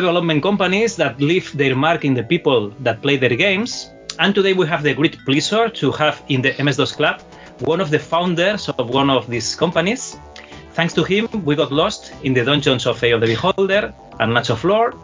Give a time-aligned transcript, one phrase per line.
[0.00, 3.90] Development companies that leave their mark in the people that play their games.
[4.18, 7.20] And today we have the great pleasure to have in the MS-DOS Club
[7.60, 10.16] one of the founders of one of these companies.
[10.72, 14.32] Thanks to him, we got lost in the dungeons of Eye of the Beholder and
[14.32, 14.94] Match of Lore.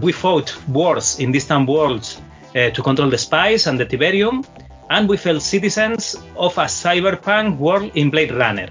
[0.00, 2.20] We fought wars in distant worlds
[2.56, 4.44] uh, to control the spice and the Tiberium,
[4.90, 8.68] and we felt citizens of a cyberpunk world in Blade Runner.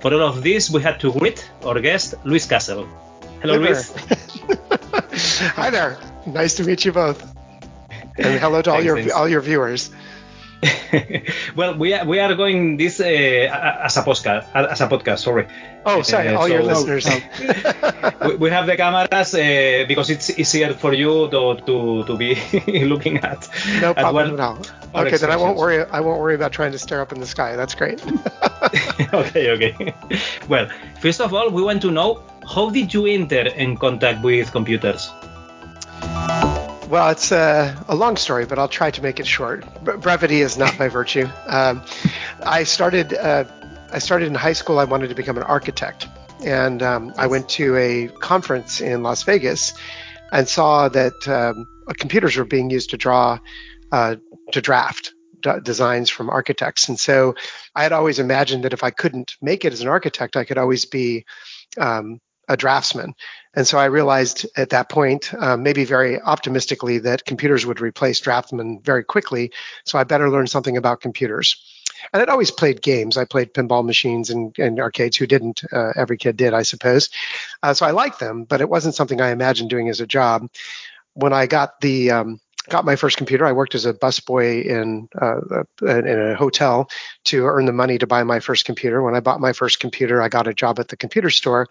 [0.00, 2.86] For all of this, we had to greet our guest, Louis Castle.
[3.40, 3.94] Hello, Louis.
[5.56, 5.98] Hi there.
[6.26, 7.22] Nice to meet you both.
[8.18, 9.12] And hello to all Thanks, your thanks.
[9.14, 9.90] all your viewers.
[11.56, 14.46] well, we are, we are going this uh, as a podcast.
[14.54, 15.46] As a podcast, sorry.
[15.86, 17.06] Oh, sorry, Uh, all your listeners.
[18.26, 22.34] we, we have the cameras uh, because it's easier for you to to, to be
[22.84, 23.48] looking at.
[23.80, 24.58] no at problem what- at all.
[25.06, 25.84] Okay, then I won't worry.
[25.84, 27.54] I won't worry about trying to stare up in the sky.
[27.54, 28.02] That's great.
[29.14, 29.94] okay, okay.
[30.48, 30.66] Well,
[31.00, 35.12] first of all, we want to know how did you enter in contact with computers?
[36.88, 39.62] Well, it's a, a long story, but I'll try to make it short.
[39.84, 41.28] Brevity is not my virtue.
[41.46, 41.82] Um,
[42.42, 43.14] I started.
[43.14, 43.44] Uh,
[43.90, 44.78] I started in high school.
[44.78, 46.06] I wanted to become an architect,
[46.44, 49.72] and um, I went to a conference in Las Vegas
[50.30, 53.38] and saw that um, uh, computers were being used to draw,
[53.92, 54.16] uh,
[54.52, 56.88] to draft d- designs from architects.
[56.88, 57.34] And so,
[57.74, 60.58] I had always imagined that if I couldn't make it as an architect, I could
[60.58, 61.24] always be
[61.78, 63.14] um, a draftsman.
[63.54, 68.20] And so I realized at that point, um, maybe very optimistically, that computers would replace
[68.20, 69.52] draftsmen very quickly.
[69.84, 71.56] So I better learn something about computers.
[72.12, 73.16] And I'd always played games.
[73.16, 75.16] I played pinball machines and, and arcades.
[75.16, 75.62] Who didn't?
[75.72, 77.10] Uh, every kid did, I suppose.
[77.62, 80.48] Uh, so I liked them, but it wasn't something I imagined doing as a job.
[81.14, 85.08] When I got the um, got my first computer, I worked as a busboy in
[85.20, 86.88] uh, in a hotel
[87.24, 89.02] to earn the money to buy my first computer.
[89.02, 91.66] When I bought my first computer, I got a job at the computer store.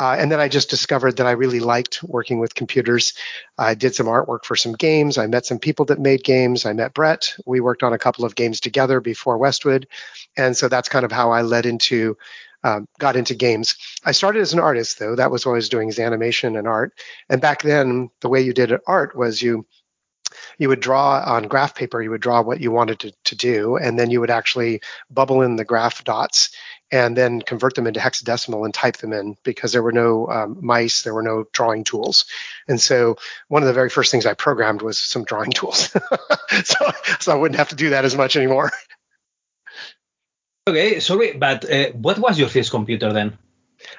[0.00, 3.12] Uh, and then I just discovered that I really liked working with computers.
[3.58, 5.18] I did some artwork for some games.
[5.18, 6.64] I met some people that made games.
[6.64, 7.34] I met Brett.
[7.44, 9.86] We worked on a couple of games together before Westwood.
[10.38, 12.16] And so that's kind of how I led into,
[12.64, 13.76] um, got into games.
[14.02, 15.16] I started as an artist, though.
[15.16, 16.94] That was what I was doing is animation and art.
[17.28, 19.66] And back then, the way you did art was you,
[20.58, 23.76] you would draw on graph paper, you would draw what you wanted to, to do,
[23.76, 24.80] and then you would actually
[25.10, 26.50] bubble in the graph dots
[26.92, 30.58] and then convert them into hexadecimal and type them in because there were no um,
[30.60, 32.24] mice, there were no drawing tools.
[32.66, 33.16] And so
[33.48, 35.90] one of the very first things I programmed was some drawing tools.
[36.64, 36.90] so,
[37.20, 38.70] so I wouldn't have to do that as much anymore.
[40.66, 43.38] Okay, sorry, but uh, what was your first computer then?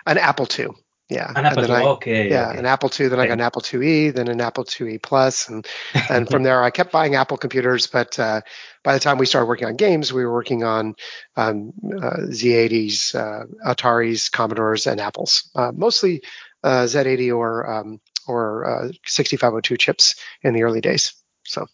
[0.05, 0.67] An Apple II.
[1.11, 1.29] Yeah.
[1.35, 1.85] An Apple And then II.
[1.85, 2.29] I- okay.
[2.29, 2.59] yeah, okay.
[2.59, 3.07] an Apple II.
[3.09, 5.67] Then I got an Apple IIe, then an Apple IIe Plus, and
[6.09, 7.87] and from there I kept buying Apple computers.
[7.87, 8.41] But uh,
[8.83, 10.95] by the time we started working on games, we were working on
[11.35, 15.49] um, uh, Z80s, uh, Ataris, Commodores, and Apples.
[15.53, 16.21] Uh, mostly
[16.63, 21.13] uh, Z80 or um, or uh, 6502 chips in the early days.
[21.43, 21.65] So.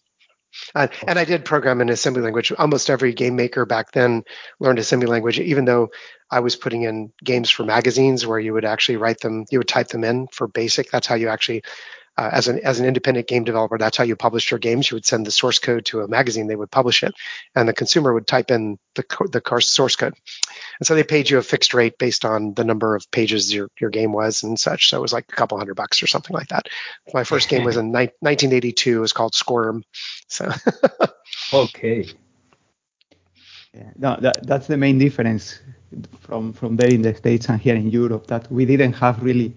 [0.74, 2.52] Uh, and I did program in assembly language.
[2.58, 4.22] Almost every game maker back then
[4.60, 5.90] learned assembly language, even though
[6.30, 9.68] I was putting in games for magazines where you would actually write them, you would
[9.68, 10.90] type them in for basic.
[10.90, 11.62] That's how you actually,
[12.18, 14.90] uh, as an as an independent game developer, that's how you published your games.
[14.90, 17.14] You would send the source code to a magazine, they would publish it,
[17.54, 20.14] and the consumer would type in the co- the course source code.
[20.80, 23.68] And so they paid you a fixed rate based on the number of pages your
[23.80, 24.90] your game was and such.
[24.90, 26.66] So it was like a couple hundred bucks or something like that.
[27.14, 28.96] My first game was in ni- 1982.
[28.96, 29.84] It was called Squirm.
[30.26, 30.50] So
[31.52, 32.08] Okay.
[33.74, 35.60] Yeah, no, that, that's the main difference
[36.18, 39.54] from from there in the states and here in Europe that we didn't have really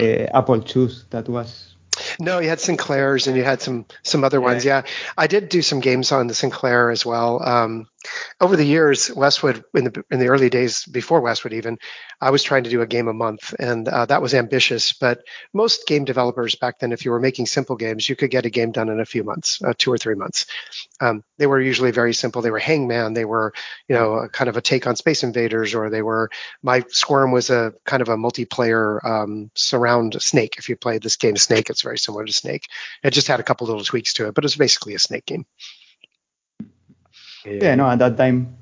[0.00, 1.06] uh, Apple IIs.
[1.10, 1.74] That was
[2.20, 4.64] No, you had Sinclairs and you had some some other ones.
[4.64, 4.82] Yeah,
[5.16, 7.40] I did do some games on the Sinclair as well.
[7.42, 7.86] Um,
[8.40, 11.78] over the years, Westwood in the in the early days before Westwood even,
[12.20, 14.92] I was trying to do a game a month, and uh, that was ambitious.
[14.92, 15.20] But
[15.54, 18.50] most game developers back then, if you were making simple games, you could get a
[18.50, 20.46] game done in a few months, uh, two or three months.
[21.00, 22.42] Um, they were usually very simple.
[22.42, 23.14] They were Hangman.
[23.14, 23.52] They were,
[23.88, 26.30] you know, a kind of a take on Space Invaders, or they were.
[26.62, 30.56] My Squirm was a kind of a multiplayer um, surround Snake.
[30.58, 32.68] If you played this game Snake, it's very similar to Snake.
[33.02, 35.26] It just had a couple little tweaks to it, but it was basically a Snake
[35.26, 35.46] game.
[37.44, 38.58] yeah no at that time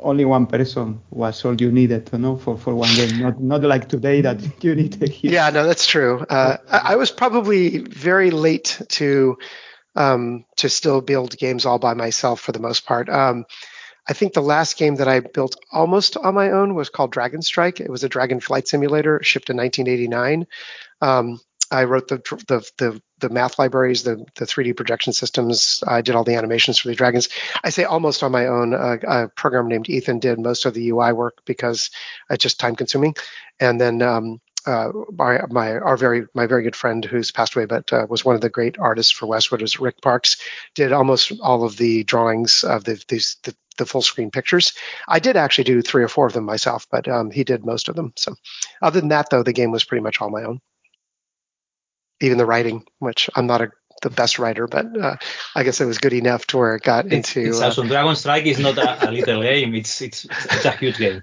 [0.00, 3.20] only one person was all you needed to know for, for one game.
[3.20, 5.32] Not not like today that you need to hear.
[5.32, 6.20] Yeah, no, that's true.
[6.28, 9.38] Uh, I, I was probably very late to
[9.96, 13.08] um, to still build games all by myself for the most part.
[13.08, 13.44] Um,
[14.08, 17.40] I think the last game that I built almost on my own was called Dragon
[17.40, 17.80] Strike.
[17.80, 20.46] It was a dragon flight simulator, shipped in 1989.
[21.00, 25.82] Um, I wrote the, the, the the math libraries, the the 3D projection systems.
[25.86, 27.30] I did all the animations for the dragons.
[27.62, 28.74] I say almost on my own.
[28.74, 31.90] Uh, a program named Ethan did most of the UI work because
[32.28, 33.14] it's just time consuming.
[33.58, 37.66] And then um, uh, my, my our very my very good friend who's passed away,
[37.66, 40.36] but uh, was one of the great artists for Westwood, is Rick Parks.
[40.74, 44.72] Did almost all of the drawings of the these the, the full screen pictures.
[45.08, 47.88] I did actually do three or four of them myself, but um, he did most
[47.88, 48.12] of them.
[48.16, 48.34] So,
[48.80, 50.60] other than that, though, the game was pretty much all my own
[52.20, 53.70] even the writing, which I'm not a,
[54.02, 55.16] the best writer, but uh,
[55.54, 57.48] I guess it was good enough to where it got it's, into.
[57.48, 57.88] It's uh, awesome.
[57.88, 59.74] Dragon Strike is not a, a little game.
[59.74, 61.22] It's, it's it's a huge game.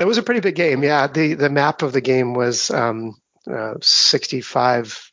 [0.00, 0.82] It was a pretty big game.
[0.82, 3.14] Yeah, the the map of the game was um,
[3.50, 5.11] uh, 65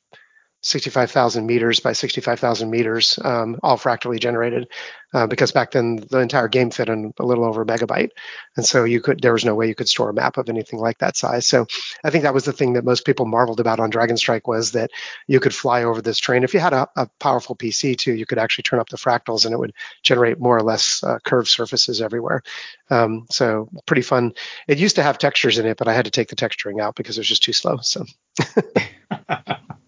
[0.62, 4.68] 65,000 meters by 65,000 meters, um, all fractally generated,
[5.14, 8.10] uh, because back then the entire game fit in a little over a megabyte,
[8.58, 10.80] and so you could there was no way you could store a map of anything
[10.80, 11.48] like that size.
[11.48, 11.66] So
[12.04, 14.74] I think that was the thing that most people marveled about on Dragon Strike was
[14.74, 14.92] that
[15.28, 16.44] you could fly over this train.
[16.44, 19.46] If you had a, a powerful PC too, you could actually turn up the fractals
[19.46, 19.74] and it would
[20.04, 22.44] generate more or less uh, curved surfaces everywhere.
[22.90, 24.34] Um, so pretty fun.
[24.68, 26.96] It used to have textures in it, but I had to take the texturing out
[26.96, 27.78] because it was just too slow.
[27.78, 28.06] So.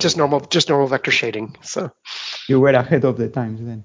[0.00, 1.90] just normal just normal vector shading so.
[2.48, 3.84] You were ahead of the times then.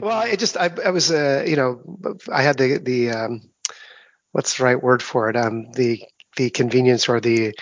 [0.00, 1.80] Well i just i, I was uh, you know
[2.30, 3.40] i had the the um,
[4.32, 5.36] what's the right word for it?
[5.36, 6.02] Um the
[6.36, 7.54] the convenience or the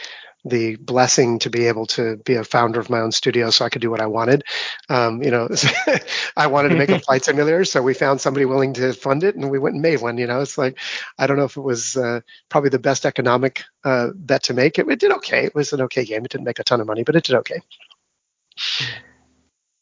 [0.45, 3.69] the blessing to be able to be a founder of my own studio so I
[3.69, 4.45] could do what I wanted.
[4.89, 5.49] Um, you know,
[6.37, 9.37] I wanted to make a flight simulator, so we found somebody willing to fund it
[9.37, 10.19] and we went and made one.
[10.19, 10.79] You know, it's like,
[11.19, 14.79] I don't know if it was uh, probably the best economic uh, bet to make.
[14.79, 15.45] It, it did okay.
[15.45, 16.25] It was an okay game.
[16.25, 17.61] It didn't make a ton of money, but it did okay.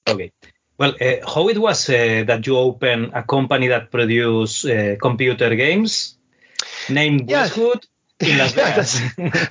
[0.08, 0.32] Okay.
[0.78, 5.54] Well, uh, how it was uh, that you opened a company that produce uh, computer
[5.56, 6.16] games
[6.88, 7.42] named yeah.
[7.42, 7.86] Westwood
[8.20, 9.00] in Las Vegas?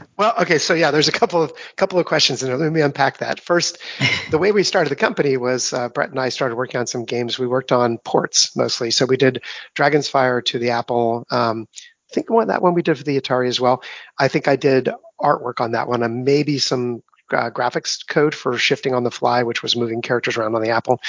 [0.18, 2.58] well, okay, so yeah, there's a couple of couple of questions in there.
[2.58, 3.40] Let me unpack that.
[3.40, 3.78] First,
[4.32, 7.06] the way we started the company was uh, Brett and I started working on some
[7.06, 7.40] games.
[7.40, 9.44] We worked on ports mostly, so we did
[9.74, 11.26] Dragon's Fire to the Apple.
[11.30, 11.68] Um,
[12.10, 13.84] I think one that one we did for the Atari as well.
[14.18, 18.58] I think I did artwork on that one, and maybe some uh, graphics code for
[18.58, 21.02] shifting on the fly, which was moving characters around on the Apple.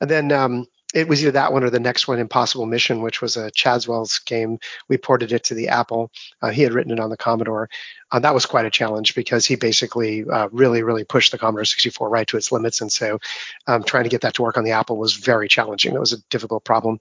[0.00, 3.20] And then um, it was either that one or the next one, Impossible Mission, which
[3.20, 4.58] was a Caswell's game.
[4.88, 6.10] We ported it to the Apple.
[6.40, 7.68] Uh, he had written it on the Commodore.
[8.10, 11.66] Uh, that was quite a challenge because he basically uh, really, really pushed the Commodore
[11.66, 12.80] 64 right to its limits.
[12.80, 13.18] And so
[13.66, 15.94] um, trying to get that to work on the Apple was very challenging.
[15.94, 16.98] It was a difficult problem.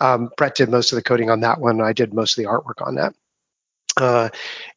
[0.00, 1.80] Um, Brett did most of the coding on that one.
[1.80, 3.14] I did most of the artwork on that.
[3.96, 4.28] Uh,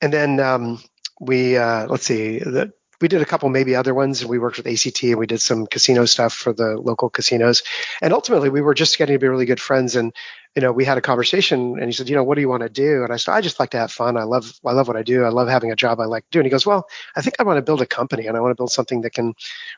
[0.01, 0.81] and then um,
[1.19, 2.71] we, uh, let's see, the,
[3.04, 4.22] we did a couple maybe other ones.
[4.22, 7.62] And we worked with ACT and we did some casino stuff for the local casinos.
[8.02, 9.98] And ultimately, we were just getting to be really good friends.
[9.98, 10.14] And
[10.56, 12.62] you know, we had a conversation, and he said, you know, what do you want
[12.62, 13.04] to do?
[13.04, 14.18] And I said, I just like to have fun.
[14.18, 15.24] I love I love what I do.
[15.24, 16.40] I love having a job I like to do.
[16.40, 18.52] And he goes, well, I think I want to build a company, and I want
[18.52, 19.34] to build something that can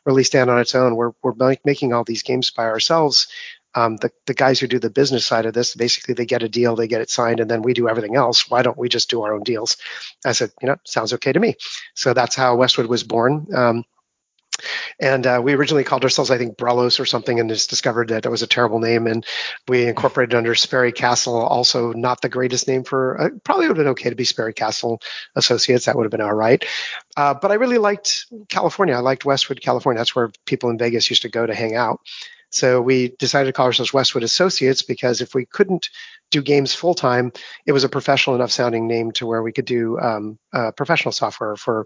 [0.05, 0.95] really stand on its own.
[0.95, 3.27] We're we're making all these games by ourselves
[3.75, 6.49] um, the, the guys who do the business side of this, basically they get a
[6.49, 8.49] deal, they get it signed, and then we do everything else.
[8.49, 9.77] Why don't we just do our own deals?
[10.25, 11.55] I said, you know, sounds okay to me.
[11.93, 13.47] So that's how Westwood was born.
[13.53, 13.83] Um,
[14.99, 18.25] and uh, we originally called ourselves, I think, Brelos or something, and just discovered that
[18.25, 19.07] it was a terrible name.
[19.07, 19.25] And
[19.67, 23.83] we incorporated under Sperry Castle, also not the greatest name for, uh, probably would have
[23.83, 25.01] been okay to be Sperry Castle
[25.35, 25.85] Associates.
[25.85, 26.63] That would have been all right.
[27.17, 28.95] Uh, but I really liked California.
[28.95, 29.99] I liked Westwood, California.
[29.99, 31.99] That's where people in Vegas used to go to hang out.
[32.51, 35.89] So we decided to call ourselves Westwood Associates because if we couldn't
[36.31, 37.31] do games full time,
[37.65, 41.11] it was a professional enough sounding name to where we could do um, uh, professional
[41.11, 41.85] software for,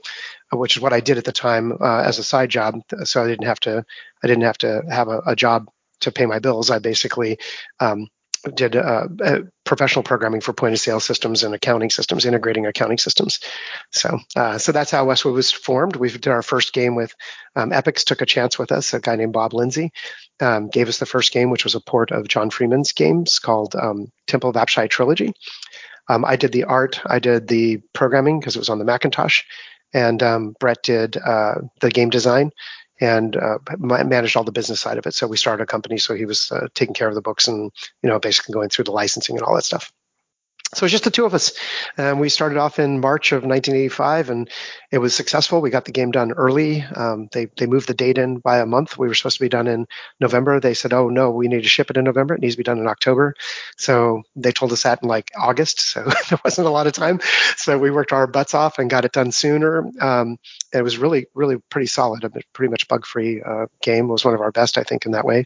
[0.54, 2.82] uh, which is what I did at the time uh, as a side job.
[3.04, 3.84] So I didn't have to,
[4.24, 5.70] I didn't have to have a, a job
[6.02, 6.70] to pay my bills.
[6.70, 7.40] I basically
[7.80, 8.08] um,
[8.54, 12.98] did uh, uh, professional programming for point of sale systems and accounting systems, integrating accounting
[12.98, 13.40] systems.
[13.92, 15.98] So, uh, so that's how Westwood was formed.
[15.98, 17.14] We did our first game with
[17.56, 18.94] um, Epyx took a chance with us.
[18.94, 19.92] A guy named Bob Lindsay
[20.42, 23.76] um, gave us the first game, which was a port of John Freeman's games called
[23.76, 25.34] um, Temple of Apshai Trilogy.
[26.08, 29.44] Um, I did the art, I did the programming because it was on the Macintosh,
[29.94, 32.52] and um, Brett did uh, the game design
[33.00, 35.14] and uh, managed all the business side of it.
[35.14, 35.98] So we started a company.
[35.98, 37.72] So he was uh, taking care of the books and
[38.04, 39.92] you know basically going through the licensing and all that stuff.
[40.74, 41.54] So it was just the two of us.
[41.98, 44.50] And we started off in March of 1985, and
[44.92, 45.62] it was successful.
[45.62, 46.84] We got the game done early.
[46.84, 48.98] Um, they they moved the date in by a month.
[48.98, 49.88] We were supposed to be done in
[50.20, 50.60] November.
[50.60, 52.36] They said, "Oh no, we need to ship it in November.
[52.36, 53.34] It needs to be done in October."
[53.78, 55.82] So they told us that in like August.
[55.82, 57.20] So there wasn't a lot of time.
[57.58, 59.90] So we worked our butts off and got it done sooner.
[60.00, 60.38] Um,
[60.72, 62.24] it was really really pretty solid.
[62.24, 64.06] A pretty much bug free uh, game.
[64.06, 65.46] It was one of our best, I think, in that way.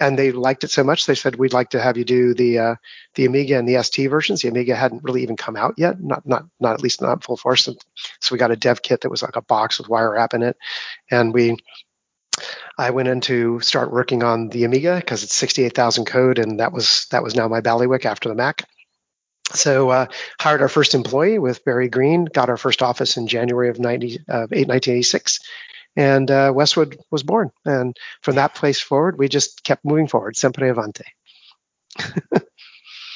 [0.00, 2.58] And they liked it so much they said we'd like to have you do the
[2.58, 2.74] uh,
[3.14, 4.42] the Amiga and the ST versions.
[4.42, 7.36] The Amiga hadn't really even come out yet, not not not at least not full
[7.36, 7.64] force.
[7.64, 10.42] So we got a dev kit that was like a box with wire wrap in
[10.42, 10.56] it,
[11.10, 11.56] and we.
[12.80, 16.72] I went in to start working on the Amiga because it's 68,000 code, and that
[16.72, 18.62] was that was now my bailiwick after the Mac.
[19.54, 20.06] So uh,
[20.38, 24.18] hired our first employee with Barry Green, got our first office in January of 90,
[24.28, 25.40] uh, 1986,
[25.98, 27.50] and uh, Westwood was born.
[27.64, 31.02] And from that place forward, we just kept moving forward, sempre avante.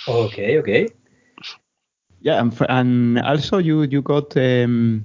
[0.08, 0.88] okay, okay.
[2.20, 5.04] Yeah, and, and also you you got um,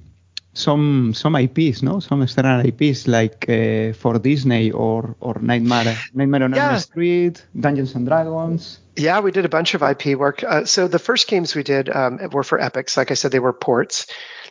[0.54, 2.00] some some IPs, no?
[2.00, 6.70] Some external IPs like uh, for Disney or or Nightmare Nightmare on yeah.
[6.70, 8.80] Elm Street, Dungeons and Dragons.
[8.96, 10.42] Yeah, we did a bunch of IP work.
[10.42, 12.96] Uh, so the first games we did um, were for Epyx.
[12.96, 14.06] Like I said, they were ports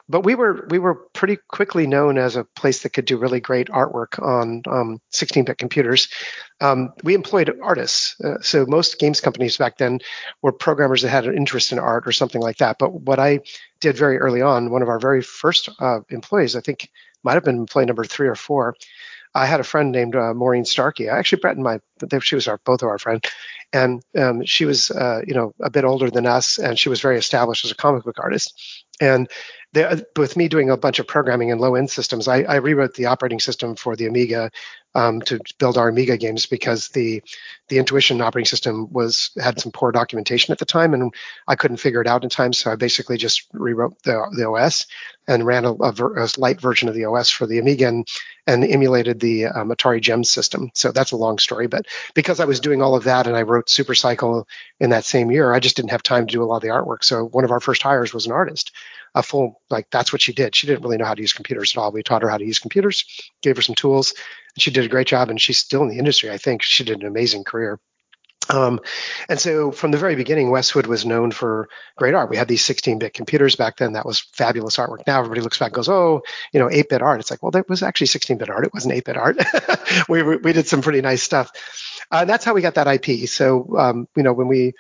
[0.09, 3.39] but we were we were pretty quickly known as a place that could do really
[3.39, 6.07] great artwork on um, 16-bit computers.
[6.61, 9.99] Um, we employed artists, uh, so most games companies back then
[10.41, 12.77] were programmers that had an interest in art or something like that.
[12.79, 13.41] But what I
[13.79, 16.89] did very early on, one of our very first uh, employees, I think
[17.23, 18.75] might have been employee number three or four.
[19.35, 21.09] I had a friend named uh, Maurine Starkey.
[21.09, 21.79] I actually, Brett and my,
[22.21, 23.23] she was our both of our friend,
[23.71, 27.01] and um, she was, uh, you know, a bit older than us, and she was
[27.01, 28.76] very established as a comic book artist.
[28.99, 29.29] And
[30.15, 33.05] with me doing a bunch of programming in low end systems, I, I, rewrote the
[33.05, 34.49] operating system for the Amiga
[34.97, 37.21] um, to build our Amiga games because the
[37.69, 41.13] the Intuition operating system was had some poor documentation at the time, and
[41.47, 42.51] I couldn't figure it out in time.
[42.51, 44.87] So I basically just rewrote the, the OS
[45.27, 48.07] and ran a, a, ver, a, light version of the OS for the Amiga and,
[48.47, 50.71] and emulated the um, Atari GEMS system.
[50.73, 53.41] So that's a long story, but because I was doing all of that and I
[53.41, 54.47] wrote Super Cycle
[54.79, 56.69] in that same year, I just didn't have time to do a lot of the
[56.69, 57.03] artwork.
[57.03, 58.71] So one of our first hires was an artist
[59.15, 60.55] a full like that's what she did.
[60.55, 61.91] She didn't really know how to use computers at all.
[61.91, 63.05] We taught her how to use computers,
[63.41, 64.13] gave her some tools,
[64.55, 65.29] and she did a great job.
[65.29, 66.31] And she's still in the industry.
[66.31, 67.79] I think she did an amazing career.
[68.49, 68.79] Um,
[69.29, 72.29] and so from the very beginning, Westwood was known for great art.
[72.29, 73.93] We had these 16-bit computers back then.
[73.93, 75.05] That was fabulous artwork.
[75.05, 76.21] Now everybody looks back and goes, oh,
[76.53, 77.19] you know, 8-bit art.
[77.19, 78.65] It's like, well, that was actually 16-bit art.
[78.65, 79.37] It wasn't 8-bit art.
[80.09, 81.51] we, we did some pretty nice stuff.
[82.11, 83.27] Uh, and that's how we got that IP.
[83.27, 84.73] So, um, you know, when we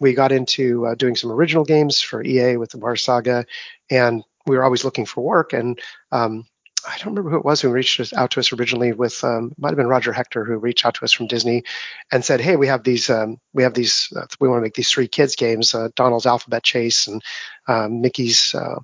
[0.00, 3.46] we got into uh, doing some original games for EA with the Mars Saga,
[3.90, 5.52] and we were always looking for work.
[5.52, 5.78] And
[6.10, 6.46] um,
[6.88, 8.92] I don't remember who it was who reached out to us originally.
[8.92, 11.62] With um, might have been Roger Hector who reached out to us from Disney
[12.10, 14.74] and said, "Hey, we have these um, we have these uh, we want to make
[14.74, 17.22] these three kids games: uh, Donald's Alphabet Chase and
[17.68, 18.80] um, Mickey's uh,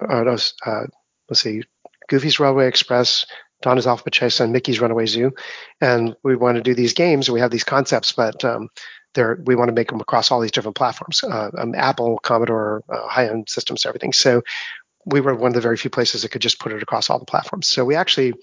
[0.00, 0.86] uh, uh,
[1.28, 1.62] let's see,
[2.08, 3.26] Goofy's Railway Express."
[3.62, 5.32] Donald's Alphabet Chase and Mickey's Runaway Zoo,
[5.82, 7.28] and we want to do these games.
[7.28, 8.70] We have these concepts, but um,
[9.14, 12.82] there we want to make them across all these different platforms uh, um, apple commodore
[12.88, 14.12] uh, high-end systems everything.
[14.12, 14.42] So
[15.06, 17.18] we were one of the very few places that could just put it across all
[17.18, 17.66] the platforms.
[17.66, 18.34] So we actually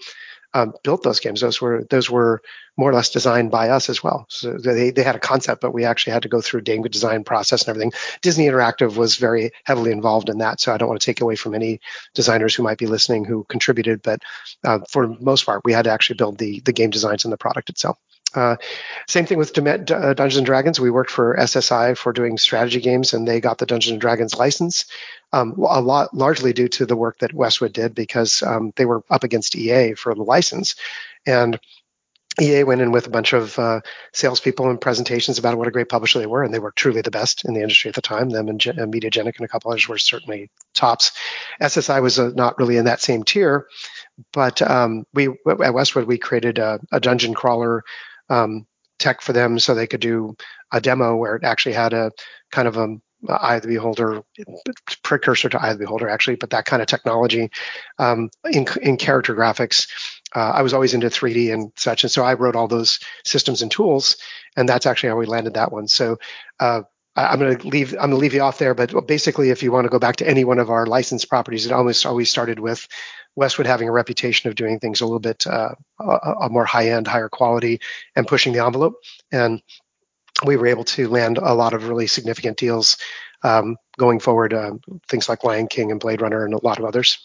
[0.54, 1.40] um, built those games.
[1.40, 2.40] Those were those were
[2.76, 4.24] more or less designed by us as well.
[4.28, 6.82] So they, they had a concept but we actually had to go through a game
[6.82, 7.92] design process and everything.
[8.22, 11.36] Disney interactive was very heavily involved in that so i don't want to take away
[11.36, 11.80] from any
[12.14, 14.20] designers who might be listening who contributed but
[14.64, 17.32] uh, for the most part we had to actually build the the game designs and
[17.32, 17.98] the product itself
[18.34, 18.56] uh,
[19.06, 19.76] same thing with uh,
[20.14, 20.78] Dungeons and Dragons.
[20.78, 24.34] We worked for SSI for doing strategy games, and they got the Dungeons and Dragons
[24.34, 24.84] license.
[25.32, 29.02] Um, a lot, largely due to the work that Westwood did, because um, they were
[29.10, 30.74] up against EA for the license,
[31.26, 31.58] and
[32.40, 33.80] EA went in with a bunch of uh,
[34.12, 37.10] salespeople and presentations about what a great publisher they were, and they were truly the
[37.10, 38.30] best in the industry at the time.
[38.30, 41.12] Them and, Ge- and Mediagenic and a couple others were certainly tops.
[41.60, 43.66] SSI was uh, not really in that same tier,
[44.32, 47.84] but um, we at Westwood we created a, a dungeon crawler
[48.28, 48.66] um,
[48.98, 50.36] tech for them so they could do
[50.72, 52.10] a demo where it actually had a
[52.50, 52.96] kind of a
[53.28, 54.22] eye of the beholder
[55.02, 57.50] precursor to eye of the beholder actually but that kind of technology
[57.98, 59.88] um, in, in character graphics.
[60.36, 63.62] Uh, i was always into 3d and such and so i wrote all those systems
[63.62, 64.16] and tools
[64.58, 65.86] and that's actually how we landed that one.
[65.86, 66.18] So
[66.58, 66.82] uh,
[67.18, 67.92] I'm going to leave.
[67.94, 70.16] I'm going to leave you off there, but basically, if you want to go back
[70.16, 72.86] to any one of our licensed properties, it almost always started with
[73.34, 76.90] Westwood having a reputation of doing things a little bit uh, a, a, more high
[76.90, 77.80] end, higher quality,
[78.14, 78.94] and pushing the envelope.
[79.32, 79.60] And
[80.44, 82.96] we were able to land a lot of really significant deals
[83.42, 84.54] um, going forward.
[84.54, 84.72] Uh,
[85.08, 87.18] things like Lion King and Blade Runner, and a lot of others.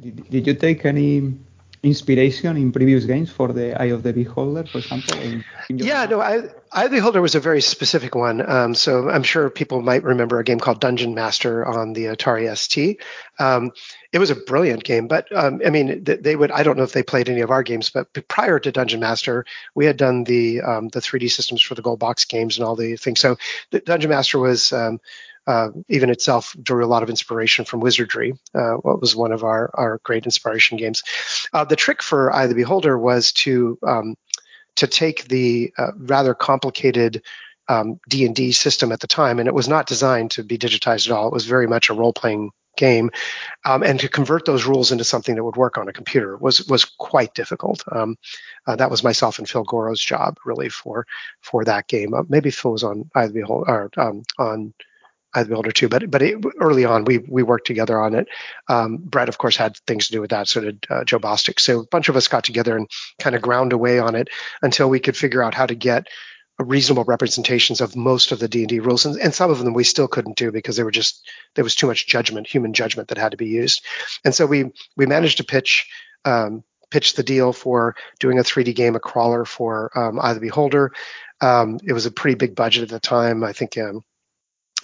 [0.00, 1.38] Did, did you take any
[1.86, 5.42] inspiration in previous games for the Eye of the Beholder, for example?
[5.70, 8.48] Yeah, no, Eye, Eye of the Beholder was a very specific one.
[8.48, 12.54] Um, so I'm sure people might remember a game called Dungeon Master on the Atari
[12.56, 13.00] ST.
[13.38, 13.70] Um,
[14.12, 16.50] it was a brilliant game, but um, I mean, they would.
[16.50, 19.44] I don't know if they played any of our games, but prior to Dungeon Master,
[19.74, 22.76] we had done the um, the 3D systems for the Gold Box games and all
[22.76, 23.20] the things.
[23.20, 23.36] So
[23.70, 25.00] Dungeon Master was um,
[25.46, 28.34] uh, even itself drew a lot of inspiration from Wizardry.
[28.54, 31.02] Uh, what was one of our our great inspiration games.
[31.52, 34.16] Uh, the trick for Eye of the Beholder was to um,
[34.76, 37.22] to take the uh, rather complicated
[37.68, 41.12] um, D&D system at the time, and it was not designed to be digitized at
[41.12, 41.26] all.
[41.26, 43.10] It was very much a role-playing game,
[43.64, 46.66] um, and to convert those rules into something that would work on a computer was
[46.66, 47.82] was quite difficult.
[47.90, 48.16] Um,
[48.66, 51.06] uh, that was myself and Phil Gorrow's job really for
[51.40, 52.14] for that game.
[52.14, 54.74] Uh, maybe Phil was on the Beholder or um, on
[55.42, 58.28] The Beholder too, but but it, early on we we worked together on it.
[58.68, 60.48] Um, Brett, of course, had things to do with that.
[60.48, 61.60] So did uh, Joe Bostic.
[61.60, 62.88] So a bunch of us got together and
[63.18, 64.28] kind of ground away on it
[64.62, 66.08] until we could figure out how to get
[66.58, 69.84] a reasonable representations of most of the D&D rules and, and, some of them we
[69.84, 73.18] still couldn't do because they were just there was too much judgment human judgment that
[73.18, 73.84] had to be used
[74.24, 75.86] and so we we managed to pitch
[76.24, 80.40] um, pitch the deal for doing a 3D game a crawler for um, Eye the
[80.40, 80.92] Beholder
[81.42, 84.02] um, it was a pretty big budget at the time I think um,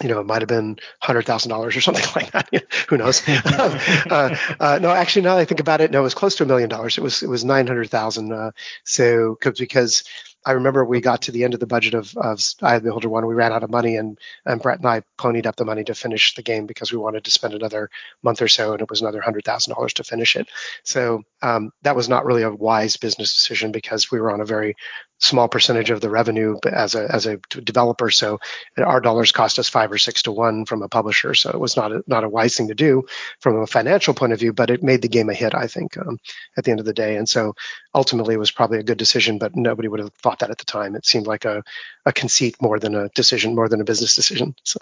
[0.03, 2.49] you know, it might have been hundred thousand dollars or something like that.
[2.89, 3.23] Who knows?
[3.29, 6.47] uh, uh, no, actually, now I think about it, no, it was close to a
[6.47, 6.99] million dollars.
[6.99, 8.33] It was it was nine hundred thousand.
[8.33, 8.51] Uh,
[8.85, 10.05] so because
[10.45, 13.09] I remember we got to the end of the budget of, of Eye of Beholder
[13.09, 13.27] one.
[13.27, 15.95] We ran out of money, and, and Brett and I ponied up the money to
[15.95, 17.91] finish the game because we wanted to spend another
[18.23, 20.49] month or so, and it was another hundred thousand dollars to finish it.
[20.83, 24.45] So um, that was not really a wise business decision because we were on a
[24.45, 24.75] very
[25.23, 28.11] small percentage of the revenue as a as a developer.
[28.11, 28.41] So
[28.77, 31.35] our dollars cost us five or six to one from a publisher.
[31.35, 33.05] So it was not a, not a wise thing to do
[33.41, 35.97] from a financial point of view, but it made the game a hit, I think,
[35.97, 36.19] um,
[36.57, 37.17] at the end of the day.
[37.17, 37.55] And so
[37.95, 40.65] ultimately, it was probably a good decision, but nobody would have thought that at the
[40.65, 40.97] time.
[40.97, 41.63] It seemed like a,
[42.05, 44.55] a conceit more than a decision, more than a business decision.
[44.65, 44.79] So.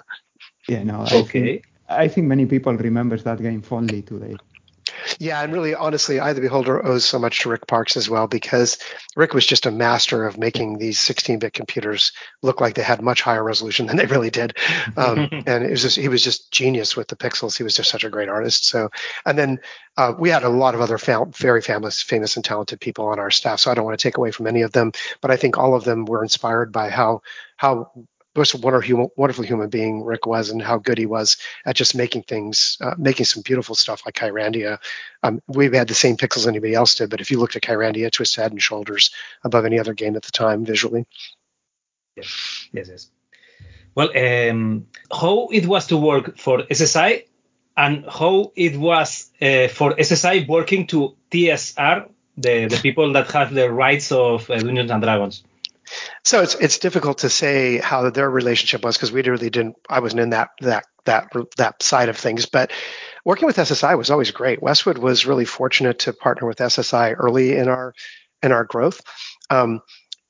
[0.69, 1.01] Yeah, no.
[1.01, 1.25] I okay.
[1.25, 4.37] Think, I think many people remembers that game fondly today.
[5.21, 8.27] Yeah, and really, honestly, of the Beholder owes so much to Rick Parks as well
[8.27, 8.79] because
[9.15, 13.21] Rick was just a master of making these 16-bit computers look like they had much
[13.21, 14.57] higher resolution than they really did.
[14.97, 17.55] Um, and it was just he was just genius with the pixels.
[17.55, 18.67] He was just such a great artist.
[18.67, 18.89] So,
[19.27, 19.59] and then
[19.99, 23.19] uh, we had a lot of other fam- very famous, famous and talented people on
[23.19, 23.61] our staff.
[23.61, 25.75] So I don't want to take away from any of them, but I think all
[25.75, 27.21] of them were inspired by how
[27.59, 27.93] how
[28.37, 32.23] just a wonderful, human being Rick was, and how good he was at just making
[32.23, 34.79] things, uh, making some beautiful stuff like Kyrandia.
[35.23, 38.07] Um, we've had the same pixels anybody else did, but if you looked at Kyrandia,
[38.07, 39.11] it was head and shoulders
[39.43, 41.07] above any other game at the time visually.
[42.17, 43.11] Yes, yes, yes.
[43.95, 47.25] Well, um, how it was to work for SSI,
[47.77, 53.53] and how it was uh, for SSI working to TSR, the the people that have
[53.53, 55.43] the rights of uh, Dungeons and Dragons.
[56.25, 59.77] So it's it's difficult to say how their relationship was because we really didn't.
[59.89, 62.73] I wasn't in that that that that side of things, but
[63.25, 64.63] working with SSI was always great.
[64.63, 67.95] Westwood was really fortunate to partner with SSI early in our
[68.43, 69.01] in our growth.
[69.51, 69.81] Um,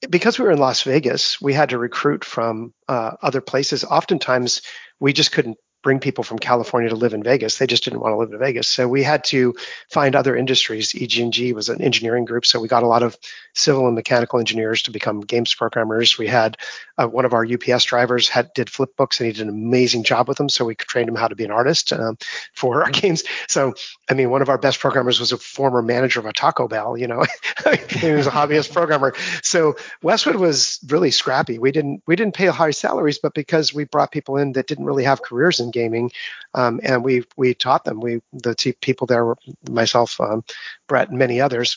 [0.09, 3.85] because we were in Las Vegas, we had to recruit from uh, other places.
[3.85, 4.63] Oftentimes,
[4.99, 7.59] we just couldn't bring people from California to live in Vegas.
[7.59, 8.69] They just didn't want to live in Vegas.
[8.69, 9.55] So we had to
[9.91, 10.95] find other industries.
[10.95, 13.17] EG&G was an engineering group, so we got a lot of
[13.55, 16.19] civil and mechanical engineers to become games programmers.
[16.19, 16.57] We had
[16.99, 20.05] uh, one of our UPS drivers had did flip books and he did an amazing
[20.05, 22.19] job with them, so we trained him how to be an artist um,
[22.55, 23.25] for our games.
[23.49, 23.75] So
[24.09, 26.97] I mean, one of our best programmers was a former manager of a Taco Bell.
[26.97, 27.25] You know,
[27.89, 29.15] he was a hobbyist programmer.
[29.43, 31.59] So Westwood was really scrappy.
[31.59, 34.85] We didn't we didn't pay high salaries, but because we brought people in that didn't
[34.85, 36.11] really have careers in gaming,
[36.55, 38.01] um, and we we taught them.
[38.01, 39.35] We the t- people there
[39.69, 40.45] myself, um,
[40.89, 41.77] Brett, and many others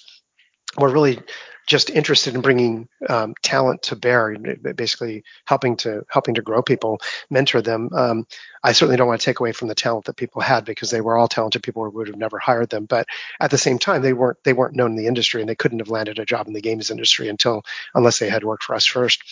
[0.78, 1.20] were really
[1.66, 4.36] just interested in bringing um, talent to bear,
[4.76, 7.90] basically helping to helping to grow people, mentor them.
[7.94, 8.28] Um,
[8.64, 11.02] I certainly don't want to take away from the talent that people had because they
[11.02, 12.86] were all talented people who would have never hired them.
[12.86, 13.08] But
[13.40, 15.80] at the same time, they weren't they weren't known in the industry and they couldn't
[15.80, 17.64] have landed a job in the games industry until
[17.96, 19.24] unless they had worked for us first.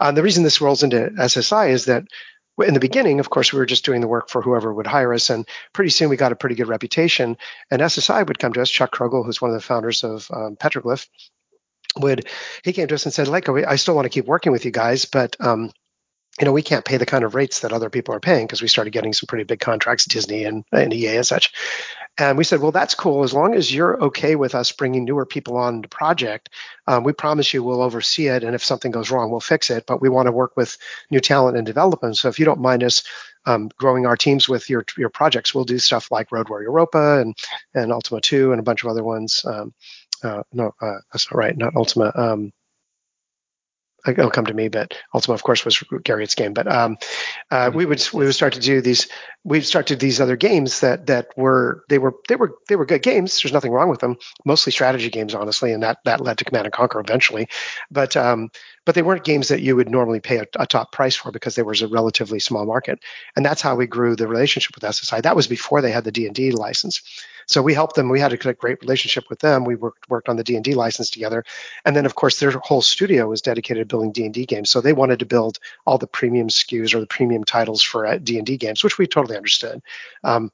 [0.00, 2.04] Uh, the reason this rolls into SSI is that
[2.58, 5.14] in the beginning, of course, we were just doing the work for whoever would hire
[5.14, 7.36] us, and pretty soon we got a pretty good reputation.
[7.70, 8.70] And SSI would come to us.
[8.70, 11.06] Chuck Kroegel, who's one of the founders of um, Petroglyph,
[11.96, 12.26] would
[12.64, 14.70] he came to us and said, like, I still want to keep working with you
[14.70, 15.70] guys, but um,
[16.40, 18.62] you know, we can't pay the kind of rates that other people are paying because
[18.62, 21.52] we started getting some pretty big contracts, Disney and, and EA and such.
[22.18, 23.22] And we said, well, that's cool.
[23.22, 26.50] As long as you're okay with us bringing newer people on the project,
[26.88, 28.42] um, we promise you we'll oversee it.
[28.42, 29.86] And if something goes wrong, we'll fix it.
[29.86, 30.76] But we want to work with
[31.10, 32.16] new talent and development.
[32.16, 33.04] So if you don't mind us
[33.46, 37.36] um, growing our teams with your your projects, we'll do stuff like Roadwar Europa and
[37.74, 39.44] and Ultima 2 and a bunch of other ones.
[39.44, 39.72] Um,
[40.22, 41.56] uh, no, uh, that's not right.
[41.56, 42.12] Not Ultima.
[42.16, 42.52] Um,
[44.06, 46.52] it'll come to me, but Ultima, of course, was Garriott's game.
[46.52, 46.98] But um,
[47.50, 49.08] uh, we would we would start to do these.
[49.44, 52.76] We'd start to do these other games that that were they were they were they
[52.76, 53.40] were good games.
[53.40, 54.16] There's nothing wrong with them.
[54.44, 57.48] Mostly strategy games, honestly, and that that led to Command and Conquer eventually.
[57.90, 58.50] But um,
[58.84, 61.54] but they weren't games that you would normally pay a, a top price for because
[61.54, 63.00] there was a relatively small market.
[63.36, 65.22] And that's how we grew the relationship with SSI.
[65.22, 67.02] That was before they had the D and D license.
[67.48, 68.10] So we helped them.
[68.10, 69.64] We had a great relationship with them.
[69.64, 71.44] We worked worked on the D and D license together,
[71.84, 74.70] and then of course their whole studio was dedicated to building D and D games.
[74.70, 78.18] So they wanted to build all the premium SKUs or the premium titles for uh,
[78.18, 79.82] D and D games, which we totally understood.
[80.22, 80.52] Um,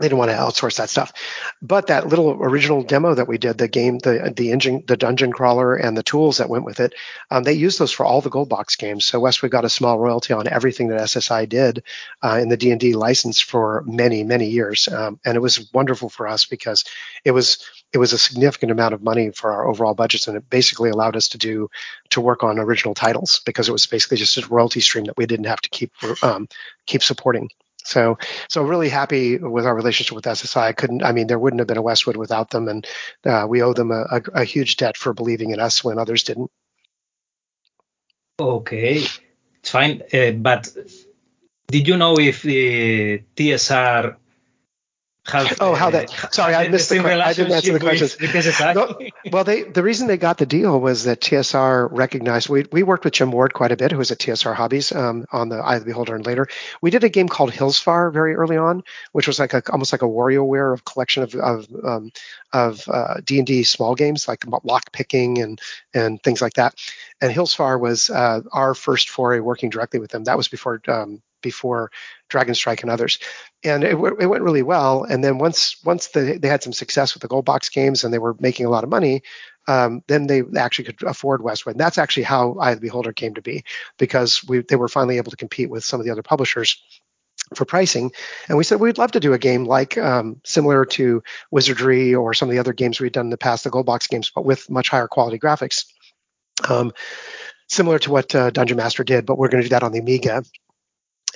[0.00, 1.12] they didn't want to outsource that stuff.
[1.60, 5.32] But that little original demo that we did, the game, the the engine, the dungeon
[5.32, 6.94] crawler, and the tools that went with it,
[7.30, 9.04] um, they used those for all the gold box games.
[9.04, 11.82] So Westwood got a small royalty on everything that SSI did
[12.22, 15.70] uh, in the D and D license for many many years, um, and it was
[15.72, 16.84] wonderful for us because
[17.24, 17.58] it was
[17.92, 21.16] it was a significant amount of money for our overall budgets, and it basically allowed
[21.16, 21.68] us to do
[22.10, 25.26] to work on original titles because it was basically just a royalty stream that we
[25.26, 26.48] didn't have to keep um,
[26.86, 27.48] keep supporting.
[27.88, 30.60] So, so really happy with our relationship with SSI.
[30.60, 32.86] I couldn't, I mean, there wouldn't have been a Westwood without them, and
[33.24, 36.22] uh, we owe them a, a, a, huge debt for believing in us when others
[36.22, 36.50] didn't.
[38.38, 39.04] Okay,
[39.60, 40.02] it's fine.
[40.12, 40.68] Uh, but
[41.68, 44.16] did you know if the TSR
[45.30, 46.10] have, oh, how that?
[46.32, 47.00] Sorry, I missed the.
[47.00, 47.20] question.
[47.20, 48.16] I didn't answer the questions.
[48.60, 48.98] no,
[49.32, 52.48] well, they the reason they got the deal was that TSR recognized.
[52.48, 55.26] We we worked with Jim Ward quite a bit, who was at TSR Hobbies um,
[55.32, 56.48] on the Eye of the Beholder and later.
[56.80, 60.02] We did a game called Hillsfar very early on, which was like a almost like
[60.02, 62.10] a WarioWare of collection of of um,
[62.52, 65.60] of uh, D and D small games like lock picking and
[65.94, 66.74] and things like that.
[67.20, 70.24] And Hillsfar was uh, our first foray working directly with them.
[70.24, 71.90] That was before um, before
[72.28, 73.18] Dragon Strike and others,
[73.64, 75.04] and it, it went really well.
[75.04, 78.12] And then once once the, they had some success with the gold box games and
[78.12, 79.22] they were making a lot of money,
[79.66, 81.74] um, then they actually could afford Westwood.
[81.74, 83.64] And that's actually how Eye of the Beholder came to be,
[83.98, 86.82] because we they were finally able to compete with some of the other publishers
[87.54, 88.12] for pricing.
[88.48, 92.34] And we said we'd love to do a game like um, similar to Wizardry or
[92.34, 94.44] some of the other games we'd done in the past, the gold box games, but
[94.44, 95.86] with much higher quality graphics.
[96.68, 96.92] Um,
[97.68, 100.00] similar to what uh, Dungeon Master did, but we're going to do that on the
[100.00, 100.42] Amiga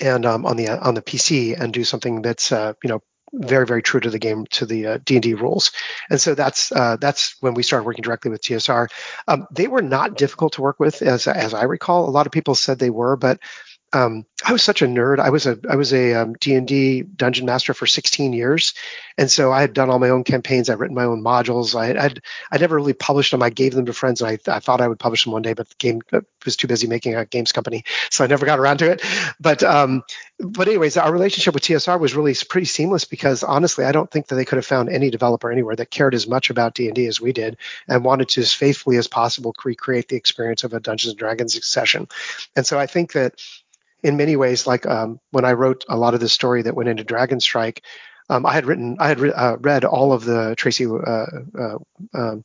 [0.00, 3.02] and um, on the uh, on the PC and do something that's uh, you know
[3.33, 5.72] very very true to the game to the uh, D&D rules.
[6.11, 8.88] And so that's uh, that's when we started working directly with TSR.
[9.26, 12.09] Um, they were not difficult to work with as as I recall.
[12.09, 13.40] A lot of people said they were, but
[13.92, 15.20] um, I was such a nerd.
[15.20, 18.74] I was a I was a um, D&D dungeon master for 16 years,
[19.16, 20.68] and so I had done all my own campaigns.
[20.68, 21.78] I'd written my own modules.
[21.78, 23.42] I I'd, I never really published them.
[23.42, 25.52] I gave them to friends, and I, I thought I would publish them one day,
[25.52, 28.59] but the game uh, was too busy making a games company, so I never got
[28.59, 29.02] around to it.
[29.38, 30.02] But um,
[30.38, 34.26] but anyways, our relationship with TSR was really pretty seamless because honestly, I don't think
[34.28, 37.20] that they could have found any developer anywhere that cared as much about D&D as
[37.20, 41.11] we did and wanted to as faithfully as possible recreate the experience of a Dungeons
[41.11, 42.09] and Dragons session.
[42.57, 43.40] And so I think that
[44.02, 46.88] in many ways, like um, when I wrote a lot of the story that went
[46.88, 47.82] into Dragon Strike,
[48.28, 51.26] um, I had written, I had re- uh, read all of the Tracy uh,
[51.58, 51.78] uh,
[52.14, 52.44] um,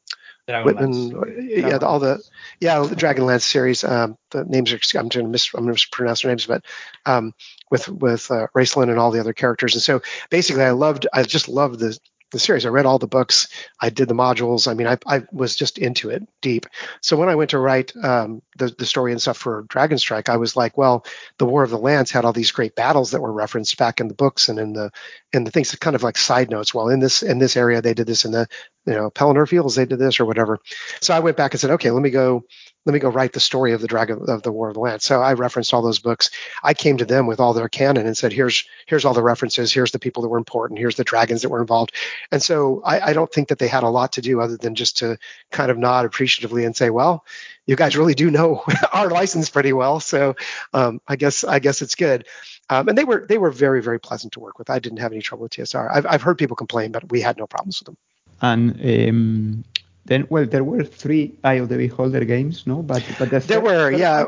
[0.63, 2.21] Whitman, yeah, all the
[2.61, 3.83] yeah the Dragonlance series.
[3.83, 6.63] Um, the names are I'm going to mis I'm going to mispronounce their names, but
[7.05, 7.33] um,
[7.69, 9.75] with with uh, Raistlin and all the other characters.
[9.75, 11.97] And so basically, I loved, I just loved the
[12.31, 12.65] the series.
[12.65, 13.47] I read all the books.
[13.79, 14.67] I did the modules.
[14.67, 16.65] I mean, I, I was just into it deep.
[17.01, 20.29] So when I went to write um, the, the story and stuff for Dragon Strike,
[20.29, 21.05] I was like, well,
[21.37, 24.07] the War of the Lance had all these great battles that were referenced back in
[24.07, 24.91] the books and in the
[25.33, 26.73] in the things that kind of like side notes.
[26.73, 28.47] Well, in this in this area, they did this in the
[28.85, 30.59] you know Pelennor Fields, they did this or whatever.
[31.01, 32.43] So I went back and said, okay, let me go
[32.87, 35.03] let me go write the story of the dragon of the War of the Lance.
[35.03, 36.29] So I referenced all those books.
[36.63, 39.73] I came to them with all their canon and said, here's here's all the references.
[39.73, 40.79] Here's the people that were important.
[40.79, 41.93] Here's the dragons that were involved.
[42.31, 44.75] And so I, I don't think that they had a lot to do other than
[44.75, 45.17] just to
[45.51, 47.25] kind of nod appreciatively and say, well,
[47.65, 48.63] you guys really do know
[48.93, 49.99] our license pretty well.
[49.99, 50.37] So
[50.73, 52.25] um, I guess I guess it's good.
[52.69, 54.69] Um, and they were they were very very pleasant to work with.
[54.69, 55.89] I didn't have any trouble with TSR.
[55.93, 57.97] I've I've heard people complain, but we had no problems with them.
[58.41, 59.63] And um,
[60.05, 62.81] then, well, there were three Eye of the Beholder games, no?
[62.81, 64.25] But but the there were, yeah,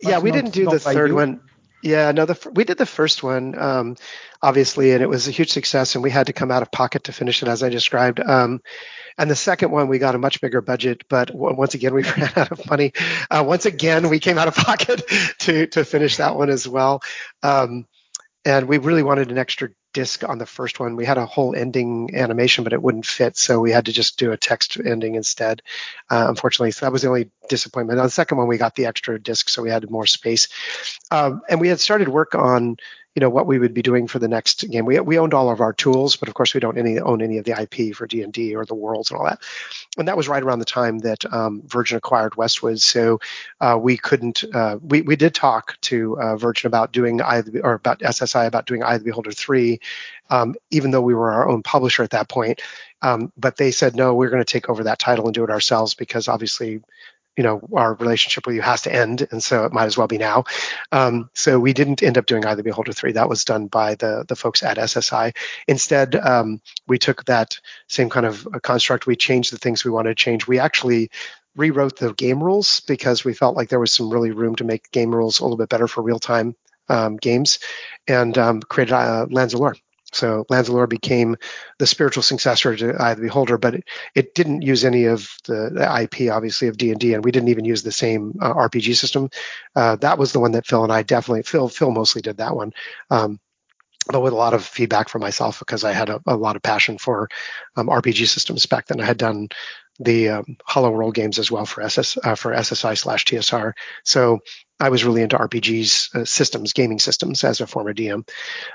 [0.00, 0.18] yeah.
[0.18, 1.40] We didn't do the third one.
[1.82, 3.96] Yeah, no, the we did the first one, um,
[4.42, 7.04] obviously, and it was a huge success, and we had to come out of pocket
[7.04, 8.18] to finish it, as I described.
[8.18, 8.60] Um,
[9.16, 12.32] and the second one, we got a much bigger budget, but once again, we ran
[12.34, 12.92] out of money.
[13.30, 15.02] Uh, once again, we came out of pocket
[15.40, 17.00] to to finish that one as well.
[17.44, 17.86] Um,
[18.44, 20.96] and we really wanted an extra disc on the first one.
[20.96, 24.18] We had a whole ending animation, but it wouldn't fit, so we had to just
[24.18, 25.62] do a text ending instead.
[26.10, 27.98] Uh, unfortunately, so that was the only disappointment.
[27.98, 30.48] On the second one, we got the extra disc, so we had more space.
[31.10, 32.76] Um, and we had started work on
[33.18, 34.84] you know, what we would be doing for the next game.
[34.84, 37.38] We we owned all of our tools, but of course we don't any own any
[37.38, 39.40] of the IP for D and D or the worlds and all that.
[39.98, 43.18] And that was right around the time that um, Virgin acquired Westwood, so
[43.60, 44.44] uh, we couldn't.
[44.54, 48.66] Uh, we we did talk to uh, Virgin about doing either or about SSI about
[48.66, 49.80] doing Eye of the Beholder three,
[50.30, 52.62] um, even though we were our own publisher at that point.
[53.02, 55.50] Um, but they said no, we're going to take over that title and do it
[55.50, 56.82] ourselves because obviously
[57.38, 60.08] you know our relationship with you has to end and so it might as well
[60.08, 60.44] be now.
[60.90, 63.94] Um, so we didn't end up doing either the Beholder 3 that was done by
[63.94, 65.34] the the folks at ssi
[65.68, 69.06] instead um, we took that same kind of construct.
[69.06, 70.48] We changed the things we wanted to change.
[70.48, 71.10] We actually
[71.54, 74.90] rewrote the game rules because we felt like there was some really room to make
[74.90, 76.56] game rules a little bit better for real time
[76.88, 77.60] um, games
[78.08, 79.76] and um, created uh, Lands of Lore
[80.12, 81.36] so Lands became
[81.78, 85.28] the spiritual successor to Eye of the Beholder, but it, it didn't use any of
[85.46, 88.34] the, the IP, obviously, of D and D, and we didn't even use the same
[88.40, 89.28] uh, RPG system.
[89.76, 92.56] Uh, that was the one that Phil and I definitely Phil Phil mostly did that
[92.56, 92.72] one.
[93.10, 93.38] Um,
[94.10, 96.62] but with a lot of feedback from myself because I had a, a lot of
[96.62, 97.28] passion for
[97.76, 99.00] um, RPG systems back then.
[99.00, 99.48] I had done
[99.98, 103.72] the um, Hollow World games as well for SS uh, for SSI slash TSR.
[104.04, 104.38] So
[104.80, 108.26] I was really into RPGs uh, systems, gaming systems as a former DM.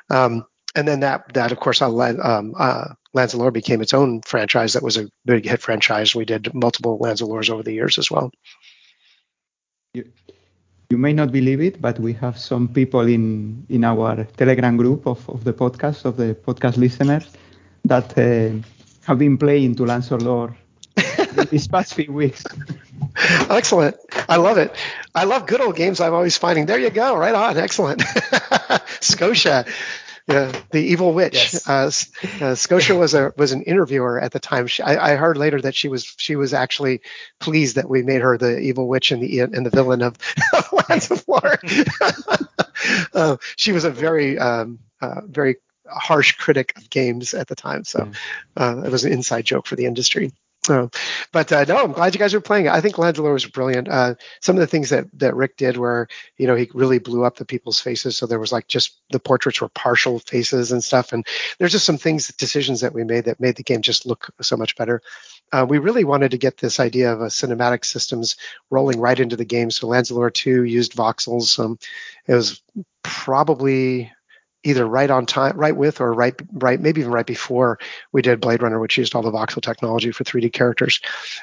[0.10, 3.94] Um, and then that that of course uh, um, uh, Lands of Lore became its
[3.94, 6.16] own franchise that was a big hit franchise.
[6.16, 8.32] We did multiple Lands of Lores over the years as well.
[9.94, 10.12] You,
[10.90, 15.06] you may not believe it, but we have some people in in our Telegram group
[15.06, 17.30] of, of the podcast of the podcast listeners
[17.86, 18.50] that uh,
[19.06, 20.58] have been playing to Lands of Lore
[21.50, 22.44] these past few weeks.
[23.50, 23.98] Excellent.
[24.30, 24.76] I love it.
[25.14, 26.00] I love good old games.
[26.00, 26.66] I'm always finding.
[26.66, 27.16] There you go.
[27.16, 27.58] Right on.
[27.58, 28.02] Excellent.
[29.02, 29.66] Scotia
[30.28, 31.34] yeah, the evil witch.
[31.34, 31.68] Yes.
[31.68, 31.92] Uh,
[32.42, 34.68] uh, Scotia was a was an interviewer at the time.
[34.68, 37.02] She, I, I, heard later that she was she was actually
[37.40, 40.18] pleased that we made her the evil witch and the and the villain of,
[40.90, 41.60] Lands of Lore.
[43.14, 45.58] uh, she was a very um, uh, very
[45.88, 48.10] harsh critic of games at the time, so
[48.56, 50.32] uh, it was an inside joke for the industry.
[51.32, 52.68] But uh, no, I'm glad you guys are playing.
[52.68, 53.88] I think Lore was brilliant.
[53.90, 57.24] Uh, some of the things that that Rick did, where you know he really blew
[57.24, 60.84] up the people's faces, so there was like just the portraits were partial faces and
[60.84, 61.12] stuff.
[61.14, 61.26] And
[61.60, 64.56] there's just some things, decisions that we made that made the game just look so
[64.56, 65.02] much better.
[65.52, 68.36] Uh, we really wanted to get this idea of a cinematic systems
[68.70, 69.70] rolling right into the game.
[69.70, 71.60] So Lands of 2 used voxels.
[71.60, 71.78] Um,
[72.28, 72.62] it was
[73.04, 74.12] probably
[74.64, 77.80] either right on time, right with, or right, right, maybe even right before
[78.12, 81.02] we did Blade Runner, which used all the voxel technology for 3D characters.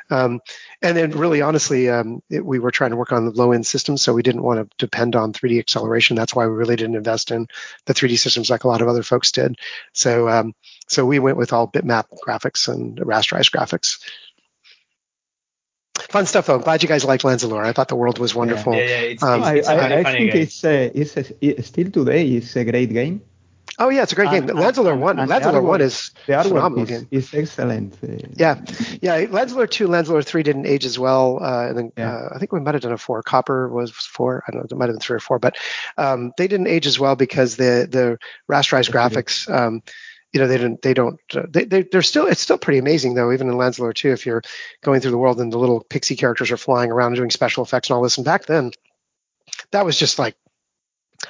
[0.09, 0.41] Um,
[0.83, 3.67] and then, really, honestly, um, it, we were trying to work on the low end
[3.67, 6.17] systems, so we didn't want to depend on 3D acceleration.
[6.17, 7.47] That's why we really didn't invest in
[7.87, 9.57] the 3D systems like a lot of other folks did.
[9.93, 10.55] So, um,
[10.89, 13.99] so we went with all bitmap graphics and rasterized graphics
[16.11, 16.57] fun stuff though.
[16.57, 17.65] I'm glad you guys liked Lands of Lore.
[17.65, 18.75] I thought the world was wonderful.
[18.75, 20.43] Yeah, yeah, it's, um, it's, it's I, I, I think game.
[20.43, 23.23] it's, uh, it's a, still today it's a great game.
[23.79, 24.57] Oh yeah, it's a great and, game.
[24.57, 27.09] Lands one, Lands one is the phenomenal is, game.
[27.11, 27.95] Is excellent.
[28.05, 28.61] Uh, yeah,
[29.01, 29.27] yeah.
[29.31, 31.43] Lands two, Lands three didn't age as well.
[31.43, 32.13] Uh, and then yeah.
[32.13, 33.23] uh, I think we might have done a four.
[33.23, 34.45] Copper was four.
[34.47, 34.77] I don't know.
[34.77, 35.57] It might have been three or four, but
[35.97, 38.19] um, they didn't age as well because the the
[38.53, 39.51] rasterized graphics.
[39.51, 39.83] Um,
[40.33, 43.15] you know they didn't they don't uh, they, they they're still it's still pretty amazing
[43.15, 44.43] though even in Lands of Lore 2 if you're
[44.83, 47.91] going through the world and the little pixie characters are flying around doing special effects
[47.91, 48.17] and all this.
[48.17, 48.73] And back then
[49.73, 50.37] that was just like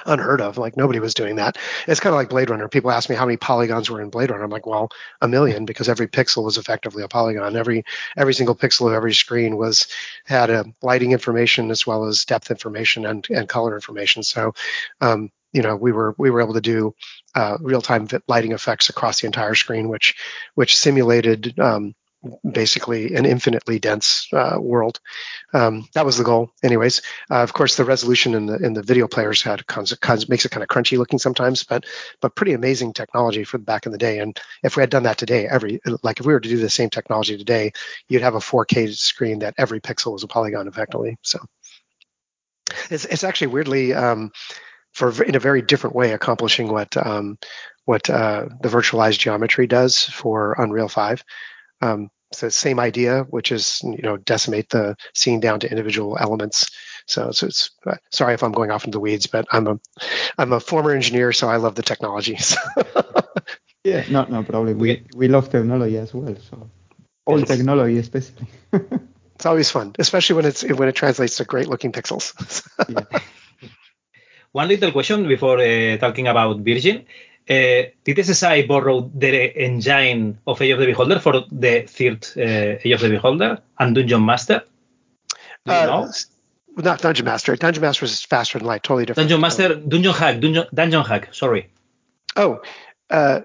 [0.05, 0.57] unheard of.
[0.57, 1.57] Like nobody was doing that.
[1.87, 2.67] It's kind of like Blade Runner.
[2.67, 4.43] People ask me how many polygons were in Blade Runner.
[4.43, 4.89] I'm like well
[5.21, 7.55] a million because every pixel was effectively a polygon.
[7.55, 7.83] Every
[8.17, 9.87] every single pixel of every screen was
[10.25, 14.23] had a lighting information as well as depth information and and color information.
[14.23, 14.53] So
[15.01, 16.93] um you know we were we were able to do
[17.35, 20.15] uh, real-time lighting effects across the entire screen, which
[20.55, 21.93] which simulated um,
[22.49, 24.99] basically an infinitely dense uh, world.
[25.53, 27.01] Um, that was the goal, anyways.
[27.29, 30.51] Uh, of course, the resolution in the in the video players had cons- makes it
[30.51, 31.85] kind of crunchy looking sometimes, but
[32.21, 34.19] but pretty amazing technology for back in the day.
[34.19, 36.69] And if we had done that today, every like if we were to do the
[36.69, 37.71] same technology today,
[38.07, 41.17] you'd have a 4K screen that every pixel was a polygon effectively.
[41.23, 41.39] So
[42.89, 43.93] it's it's actually weirdly.
[43.93, 44.31] Um,
[44.93, 47.37] for in a very different way accomplishing what um,
[47.85, 51.23] what uh, the virtualized geometry does for Unreal 5.
[51.81, 56.69] Um, so same idea, which is you know decimate the scene down to individual elements.
[57.07, 59.79] So, so it's uh, sorry if I'm going off into the weeds, but I'm a
[60.37, 62.37] I'm a former engineer, so I love the technology.
[63.83, 64.77] yeah, no, no problem.
[64.77, 66.35] We we love technology as well.
[66.49, 66.69] So
[67.25, 68.47] all technology, especially.
[69.35, 72.33] it's always fun, especially when it's when it translates to great looking pixels.
[72.89, 73.19] yeah.
[74.51, 77.05] One little question before uh, talking about Virgin.
[77.49, 82.79] Uh, did SSI borrow the engine of Eye of the Beholder for the third uh,
[82.85, 84.63] Eye of the Beholder and Dungeon Master?
[85.65, 86.11] Do you uh, know?
[86.77, 87.55] not Dungeon Master.
[87.55, 89.29] Dungeon Master is faster than light, totally different.
[89.29, 91.33] Dungeon Master, Dungeon Hack, Dungeon, Dungeon Hack.
[91.33, 91.69] Sorry.
[92.35, 92.61] Oh,
[93.09, 93.41] uh,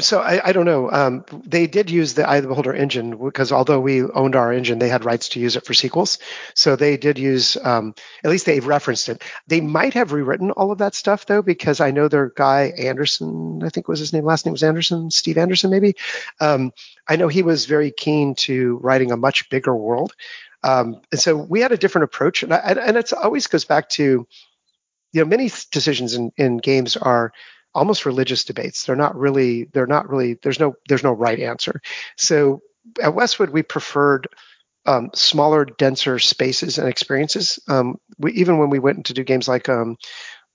[0.00, 0.90] so I, I, don't know.
[0.90, 4.52] Um, they did use the Eye of the Beholder engine because although we owned our
[4.52, 6.18] engine, they had rights to use it for sequels.
[6.54, 9.22] So they did use, um, at least they've referenced it.
[9.46, 13.60] They might have rewritten all of that stuff though, because I know their guy Anderson,
[13.64, 15.94] I think was his name, last name was Anderson, Steve Anderson maybe.
[16.40, 16.72] Um,
[17.08, 20.14] I know he was very keen to writing a much bigger world.
[20.62, 24.26] Um, and so we had a different approach, and, and it always goes back to,
[25.12, 27.32] you know, many decisions in, in games are
[27.74, 28.84] almost religious debates.
[28.84, 31.80] They're not really, they're not really, there's no, there's no right answer.
[32.16, 32.60] So
[33.02, 34.28] at Westwood, we preferred
[34.86, 37.58] um, smaller, denser spaces and experiences.
[37.68, 39.96] Um, we, even when we went to do games like um,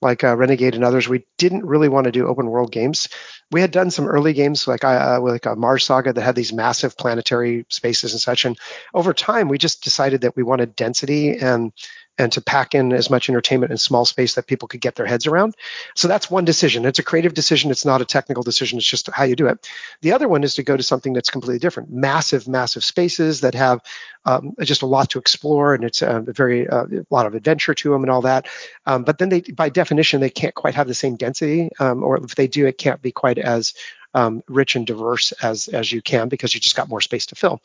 [0.01, 3.07] like uh, Renegade and others, we didn't really want to do open world games.
[3.51, 6.51] We had done some early games like uh, like a Mars Saga that had these
[6.51, 8.43] massive planetary spaces and such.
[8.45, 8.57] And
[8.93, 11.71] over time, we just decided that we wanted density and
[12.17, 15.05] and to pack in as much entertainment in small space that people could get their
[15.05, 15.55] heads around.
[15.95, 16.85] So that's one decision.
[16.85, 17.71] It's a creative decision.
[17.71, 18.77] It's not a technical decision.
[18.77, 19.67] It's just how you do it.
[20.01, 21.91] The other one is to go to something that's completely different.
[21.91, 23.81] Massive, massive spaces that have
[24.25, 27.73] um, just a lot to explore, and it's a very uh, a lot of adventure
[27.73, 28.47] to them and all that.
[28.85, 32.17] Um, but then they, by definition, they can't quite have the same density, um, or
[32.23, 33.73] if they do, it can't be quite as
[34.13, 37.35] um, rich and diverse as as you can because you just got more space to
[37.35, 37.61] fill.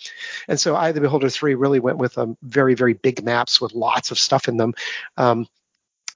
[0.49, 3.75] And so Eye the Beholder 3 really went with um, very, very big maps with
[3.75, 4.75] lots of stuff in them.
[5.17, 5.47] Um,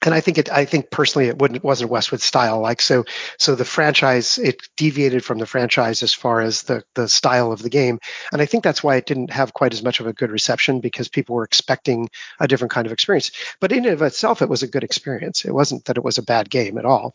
[0.05, 0.51] and I think it.
[0.51, 1.63] I think personally, it wouldn't.
[1.63, 2.61] Wasn't Westwood style.
[2.61, 3.05] Like so.
[3.39, 7.63] So the franchise it deviated from the franchise as far as the the style of
[7.63, 7.99] the game,
[8.33, 10.81] and I think that's why it didn't have quite as much of a good reception
[10.81, 12.09] because people were expecting
[12.41, 13.31] a different kind of experience.
[13.61, 15.45] But in and of itself, it was a good experience.
[15.45, 17.15] It wasn't that it was a bad game at all.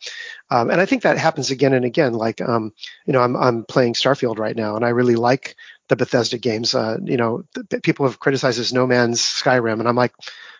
[0.50, 2.14] Um, and I think that happens again and again.
[2.14, 2.74] Like um,
[3.06, 5.56] you know, I'm I'm playing Starfield right now, and I really like
[5.90, 6.76] the Bethesda games.
[6.76, 7.44] Uh, you know,
[7.84, 10.14] people have criticized as No Man's Skyrim, and I'm like,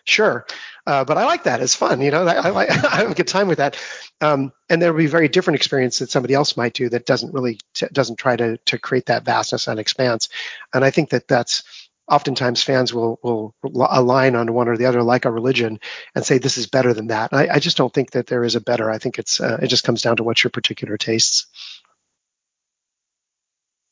[0.04, 0.46] sure,
[0.86, 1.60] uh, but I like that.
[1.60, 2.00] It's fun.
[2.00, 3.76] You know, I, like I have a good time with that.
[4.20, 7.06] Um, and there will be a very different experience that somebody else might do that
[7.06, 10.28] doesn't really t- doesn't try to to create that vastness and expanse.
[10.72, 11.62] And I think that that's
[12.08, 15.78] oftentimes fans will will align on one or the other like a religion
[16.14, 17.32] and say this is better than that.
[17.32, 18.90] I, I, just don't think that there is a better.
[18.90, 21.46] I think it's uh, it just comes down to what's your particular tastes.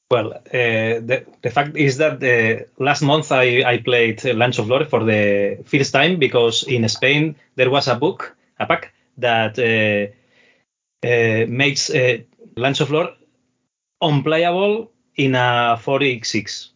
[0.08, 0.40] Well, uh,
[1.02, 4.24] the, the fact is that uh, last month I, I played
[4.60, 8.92] of Lore for the first time because in Spain there was a book, a pack,
[9.18, 10.12] that uh,
[11.06, 12.18] uh makes uh,
[12.80, 13.14] of Lore
[14.00, 16.68] unplayable in a 4x6.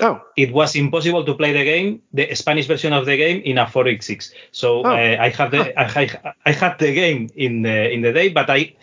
[0.00, 0.22] Oh.
[0.34, 3.66] It was impossible to play the game, the Spanish version of the game, in a
[3.66, 4.32] 4x6.
[4.50, 4.86] So oh.
[4.86, 6.08] Uh, I had the I,
[6.46, 8.74] I, had the game in the in the day, but I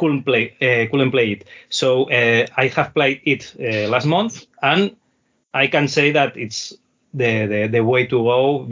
[0.00, 1.44] couldn't play uh, couldn't play it.
[1.68, 4.96] So uh, I have played it uh, last month, and
[5.52, 6.74] I can say that it's
[7.14, 8.68] the the, the way to go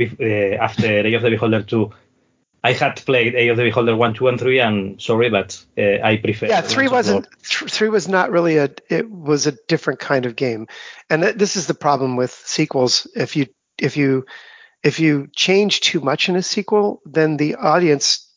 [0.60, 1.92] after Eye of the Beholder 2.
[2.64, 6.02] I had played Eye of the Beholder one, two, and three, and sorry, but uh,
[6.02, 6.46] I prefer.
[6.46, 7.28] Yeah, three wasn't.
[7.42, 8.70] Th- three was not really a.
[8.88, 10.66] It was a different kind of game,
[11.08, 13.06] and th- this is the problem with sequels.
[13.14, 13.46] If you
[13.78, 14.24] if you
[14.82, 18.28] if you change too much in a sequel, then the audience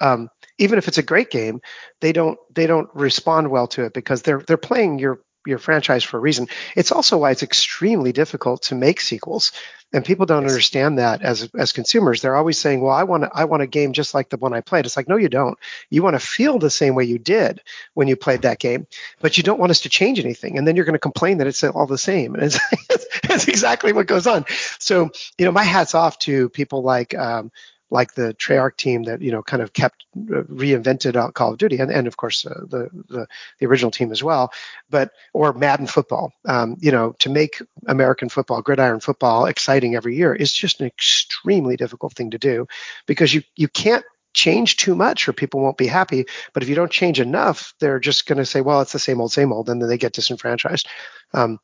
[0.00, 1.60] um, even if it's a great game,
[2.00, 6.02] they don't they don't respond well to it because they're they're playing your your franchise
[6.02, 6.48] for a reason.
[6.74, 9.52] It's also why it's extremely difficult to make sequels,
[9.92, 12.22] and people don't understand that as as consumers.
[12.22, 14.60] They're always saying, "Well, I want I want a game just like the one I
[14.60, 15.58] played." It's like, no, you don't.
[15.90, 17.60] You want to feel the same way you did
[17.94, 18.86] when you played that game,
[19.20, 21.46] but you don't want us to change anything, and then you're going to complain that
[21.46, 22.58] it's all the same, and it's,
[23.24, 24.44] it's exactly what goes on.
[24.78, 27.14] So, you know, my hats off to people like.
[27.14, 27.50] Um,
[27.90, 31.78] like the Treyarch team that you know kind of kept uh, reinvented Call of Duty,
[31.78, 33.26] and, and of course uh, the, the,
[33.58, 34.52] the original team as well.
[34.90, 40.16] But or Madden football, um, you know, to make American football, gridiron football, exciting every
[40.16, 42.66] year is just an extremely difficult thing to do
[43.06, 46.26] because you you can't change too much or people won't be happy.
[46.52, 49.20] But if you don't change enough, they're just going to say, well, it's the same
[49.20, 50.88] old, same old, and then they get disenfranchised.
[51.32, 51.60] Um,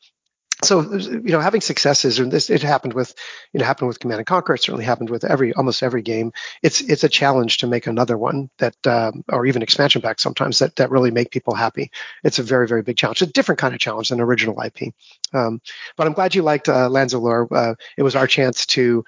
[0.63, 3.15] so you know having successes and this it happened with
[3.53, 4.55] you know happened with command and conquer.
[4.55, 6.33] It certainly happened with every almost every game.
[6.63, 10.59] It's it's a challenge to make another one that um, or even expansion packs sometimes
[10.59, 11.91] that that really make people happy.
[12.25, 14.93] It's a very very big challenge a different kind of challenge than original ip
[15.33, 15.61] um,
[15.97, 17.49] but i'm glad you liked uh, lands of lore.
[17.51, 19.05] Uh, it was our chance to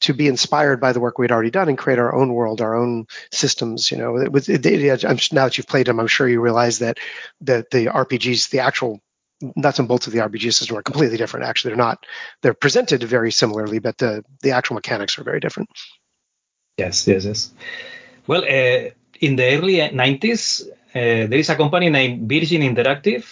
[0.00, 2.76] to be inspired by the work we'd already done and create our own world, our
[2.76, 3.90] own systems.
[3.90, 6.78] You know, it was it, it, now that you've played them, I'm sure you realize
[6.78, 6.98] that
[7.42, 9.00] that the RPGs, the actual
[9.40, 11.46] nuts and bolts of the RPG system are completely different.
[11.46, 12.04] Actually, they're not.
[12.42, 15.68] They're presented very similarly, but the the actual mechanics are very different.
[16.78, 17.52] Yes, yes, yes.
[18.26, 20.72] Well, uh, in the early 90s, uh,
[21.28, 23.24] there is a company named Virgin Interactive.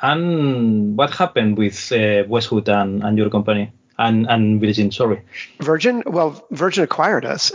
[0.00, 4.92] And what happened with uh, Westwood and, and your company and, and Virgin?
[4.92, 5.22] Sorry.
[5.60, 7.52] Virgin, well, Virgin acquired us.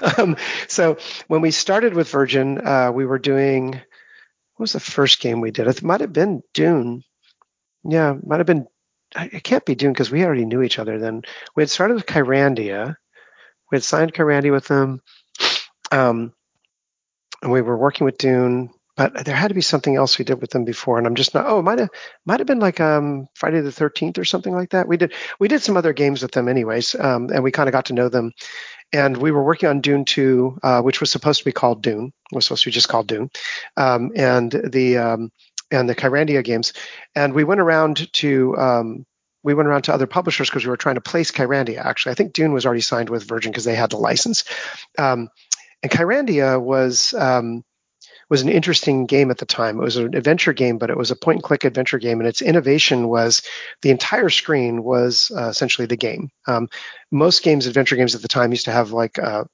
[0.18, 0.36] um,
[0.68, 0.96] so
[1.28, 3.84] when we started with Virgin, uh, we were doing, what
[4.58, 5.66] was the first game we did?
[5.66, 7.02] It might have been Dune.
[7.88, 8.66] Yeah, might have been,
[9.16, 11.22] it can't be Dune because we already knew each other then.
[11.54, 12.96] We had started with Kyrandia.
[13.70, 15.00] We had signed Kyrandia with them.
[15.90, 16.32] Um,
[17.42, 20.40] and we were working with Dune but there had to be something else we did
[20.40, 21.46] with them before, and I'm just not.
[21.46, 21.90] Oh, might have
[22.24, 24.88] might have been like um, Friday the 13th or something like that.
[24.88, 27.72] We did we did some other games with them, anyways, um, and we kind of
[27.72, 28.32] got to know them.
[28.92, 32.12] And we were working on Dune 2, uh, which was supposed to be called Dune.
[32.32, 33.30] It was supposed to be just called Dune,
[33.76, 35.30] um, and the um,
[35.70, 36.72] and the Kyrandia games.
[37.14, 39.06] And we went around to um,
[39.42, 41.78] we went around to other publishers because we were trying to place Kyrandia.
[41.78, 44.44] Actually, I think Dune was already signed with Virgin because they had the license.
[44.98, 45.28] Um,
[45.82, 47.64] and Kyrandia was um,
[48.28, 49.78] was an interesting game at the time.
[49.78, 52.28] It was an adventure game, but it was a point and click adventure game, and
[52.28, 53.42] its innovation was
[53.82, 56.30] the entire screen was uh, essentially the game.
[56.46, 56.68] Um,
[57.12, 59.46] most games, adventure games at the time, used to have like a,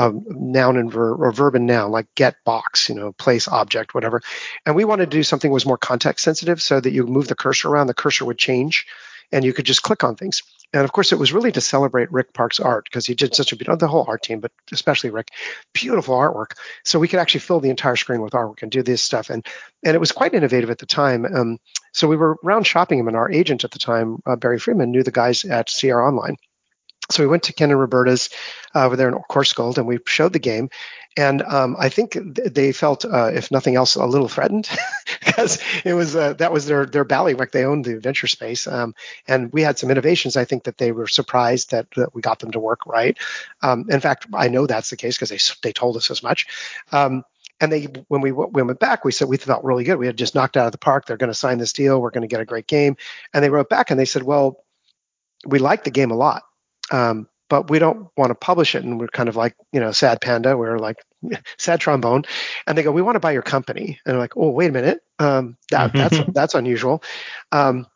[0.00, 3.94] a noun and verb or verb and noun, like get box, you know, place, object,
[3.94, 4.22] whatever.
[4.64, 7.28] And we wanted to do something that was more context sensitive, so that you move
[7.28, 8.86] the cursor around, the cursor would change,
[9.30, 10.42] and you could just click on things.
[10.72, 13.52] And of course it was really to celebrate rick park's art because he did such
[13.52, 15.28] a beautiful the whole art team but especially rick.
[15.74, 16.52] Beautiful artwork.
[16.84, 19.28] So we could actually fill the entire screen with artwork and do this stuff.
[19.28, 19.44] And
[19.84, 21.26] and it was quite innovative at the time.
[21.26, 21.58] Um,
[21.92, 24.92] so we were around shopping him and our agent at the time uh, barry freeman
[24.92, 26.36] knew the guys at Sierra online
[27.10, 28.30] so we went to Ken and Roberta's
[28.74, 30.70] uh, over there in Coarsegold, and we showed the game.
[31.16, 34.68] And um, I think they felt, uh, if nothing else, a little threatened
[35.26, 37.50] because it was uh, that was their their bailiwick.
[37.50, 38.94] They owned the adventure space, um,
[39.26, 40.36] and we had some innovations.
[40.36, 43.18] I think that they were surprised that, that we got them to work right.
[43.60, 46.46] Um, in fact, I know that's the case because they they told us as much.
[46.92, 47.24] Um,
[47.60, 49.98] and they when we, we went back, we said we felt really good.
[49.98, 51.06] We had just knocked out of the park.
[51.06, 52.00] They're going to sign this deal.
[52.00, 52.96] We're going to get a great game.
[53.34, 54.64] And they wrote back and they said, well,
[55.44, 56.42] we like the game a lot
[56.90, 58.84] um, but we don't want to publish it.
[58.84, 60.56] And we're kind of like, you know, sad panda.
[60.56, 60.96] We're like
[61.58, 62.24] sad trombone.
[62.66, 63.98] And they go, we want to buy your company.
[64.06, 65.00] And I'm like, oh, wait a minute.
[65.18, 67.02] Um, that, that's, that's unusual.
[67.52, 67.86] Um,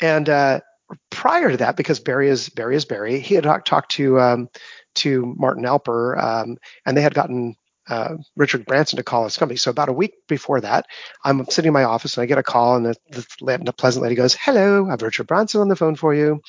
[0.00, 0.60] and, uh,
[1.10, 4.48] prior to that, because Barry is Barry is Barry, he had talked to, um,
[4.96, 7.56] to Martin Alper, um, and they had gotten
[7.88, 9.56] uh, Richard Branson to call his company.
[9.56, 10.86] So about a week before that,
[11.24, 14.02] I'm sitting in my office and I get a call, and the, the, the pleasant
[14.02, 16.40] lady goes, "Hello, I have Richard Branson on the phone for you,"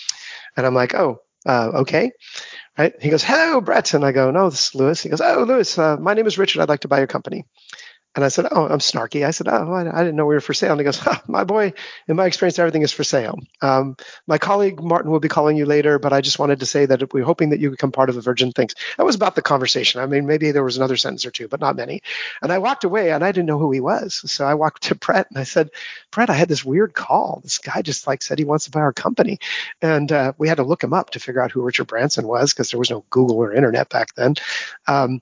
[0.57, 2.11] and I'm like, "Oh, uh, okay.
[2.77, 2.93] Right.
[3.01, 3.93] He goes, hello, Brett.
[3.93, 5.01] And I go, no, this is Louis.
[5.01, 6.61] He goes, oh, Louis, uh, my name is Richard.
[6.61, 7.45] I'd like to buy your company.
[8.20, 9.26] And I said, Oh, I'm snarky.
[9.26, 10.74] I said, Oh, I, I didn't know we were for sale.
[10.74, 10.99] And he goes,
[11.30, 11.72] My boy,
[12.05, 13.39] in my experience, everything is for sale.
[13.61, 13.95] Um,
[14.28, 17.13] my colleague Martin will be calling you later, but I just wanted to say that
[17.13, 18.76] we're hoping that you become part of the Virgin Things.
[18.97, 20.01] That was about the conversation.
[20.01, 22.01] I mean, maybe there was another sentence or two, but not many.
[22.41, 24.22] And I walked away and I didn't know who he was.
[24.30, 25.70] So I walked to Brett and I said,
[26.11, 27.39] Brett, I had this weird call.
[27.41, 29.39] This guy just like said he wants to buy our company.
[29.82, 32.53] And uh, we had to look him up to figure out who Richard Branson was
[32.53, 34.36] because there was no Google or internet back then.
[34.88, 35.22] Um,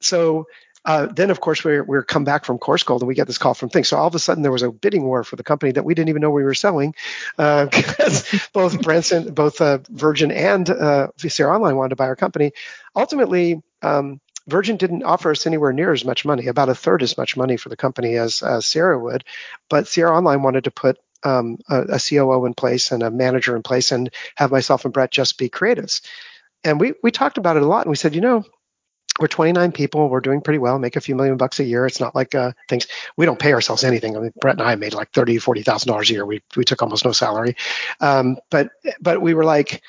[0.00, 0.46] so
[0.88, 3.52] uh, then, of course, we're, we're come back from Coarsegold and we get this call
[3.52, 3.88] from Things.
[3.88, 5.94] So all of a sudden, there was a bidding war for the company that we
[5.94, 6.94] didn't even know we were selling
[7.36, 12.16] because uh, both Branson, both uh, Virgin and uh, Sierra Online wanted to buy our
[12.16, 12.52] company.
[12.96, 17.18] Ultimately, um, Virgin didn't offer us anywhere near as much money, about a third as
[17.18, 19.24] much money for the company as, as Sierra would.
[19.68, 23.54] But Sierra Online wanted to put um, a, a COO in place and a manager
[23.54, 26.00] in place and have myself and Brett just be creatives.
[26.64, 28.46] And we, we talked about it a lot and we said, you know,
[29.18, 30.08] we're 29 people.
[30.08, 30.78] We're doing pretty well.
[30.78, 31.86] Make a few million bucks a year.
[31.86, 32.86] It's not like uh, things.
[33.16, 34.16] We don't pay ourselves anything.
[34.16, 36.26] I mean, Brett and I made like 30, 40 thousand dollars a year.
[36.26, 37.56] We we took almost no salary,
[38.00, 39.82] um, but but we were like,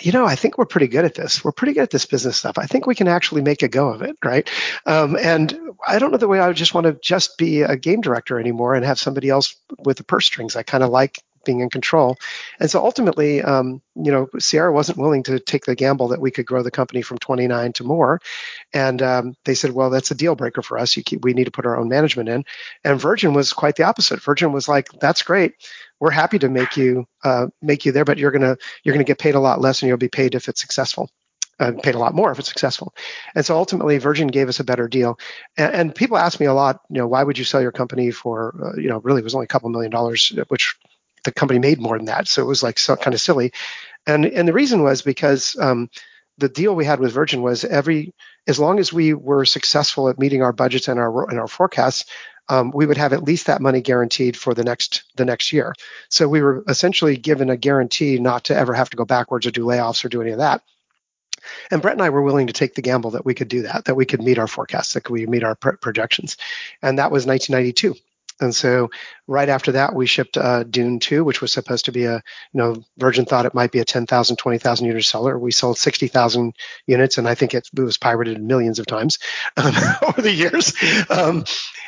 [0.00, 1.42] you know, I think we're pretty good at this.
[1.44, 2.58] We're pretty good at this business stuff.
[2.58, 4.48] I think we can actually make a go of it, right?
[4.86, 7.76] Um, and I don't know the way I would just want to just be a
[7.76, 10.56] game director anymore and have somebody else with the purse strings.
[10.56, 12.16] I kind of like being in control.
[12.60, 16.30] And so ultimately, um, you know, Sierra wasn't willing to take the gamble that we
[16.30, 18.20] could grow the company from 29 to more.
[18.72, 20.94] And um, they said, well, that's a deal breaker for us.
[20.94, 22.44] Keep, we need to put our own management in.
[22.84, 24.22] And Virgin was quite the opposite.
[24.22, 25.54] Virgin was like, that's great.
[26.00, 29.18] We're happy to make you uh, make you there, but you're gonna you're gonna get
[29.18, 31.10] paid a lot less, and you'll be paid if it's successful.
[31.60, 32.94] Uh, paid a lot more if it's successful.
[33.34, 35.18] And so ultimately, Virgin gave us a better deal.
[35.56, 38.12] And, and people ask me a lot, you know, why would you sell your company
[38.12, 40.76] for, uh, you know, really it was only a couple million dollars, which
[41.28, 42.26] the company made more than that.
[42.26, 43.52] So it was like so, kind of silly.
[44.06, 45.90] And and the reason was because um,
[46.38, 48.14] the deal we had with Virgin was every
[48.46, 52.06] as long as we were successful at meeting our budgets and our and our forecasts,
[52.48, 55.74] um, we would have at least that money guaranteed for the next the next year.
[56.08, 59.50] So we were essentially given a guarantee not to ever have to go backwards or
[59.50, 60.62] do layoffs or do any of that.
[61.70, 63.84] And Brett and I were willing to take the gamble that we could do that,
[63.84, 66.36] that we could meet our forecasts, that we could meet our projections,
[66.82, 67.94] and that was 1992.
[68.40, 68.90] And so
[69.26, 72.22] right after that, we shipped uh, Dune 2, which was supposed to be a, you
[72.54, 75.38] know, Virgin thought it might be a 10,000, 20,000 unit seller.
[75.38, 76.54] We sold 60,000
[76.86, 79.18] units, and I think it, it, was pirated millions of times
[79.56, 80.72] um, over the years.
[81.10, 81.44] Um,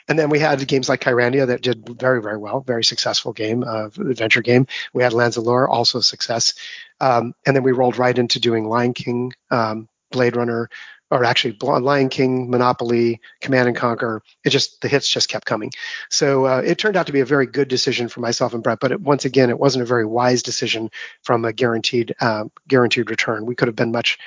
[0.08, 3.62] and then we had games like Kyrandia that did very, very well, very successful game,
[3.62, 4.66] uh, adventure game.
[4.92, 6.54] We had Lands of Lore, also a success.
[7.00, 10.68] Um, and then we rolled right into doing Lion King, um, Blade Runner,
[11.10, 14.22] or actually Lion King, Monopoly, Command and Conquer.
[14.44, 15.70] It just the hits just kept coming.
[16.08, 18.80] So uh, it turned out to be a very good decision for myself and Brett.
[18.80, 20.90] But it, once again, it wasn't a very wise decision
[21.22, 23.46] from a guaranteed uh, guaranteed return.
[23.46, 24.18] We could have been much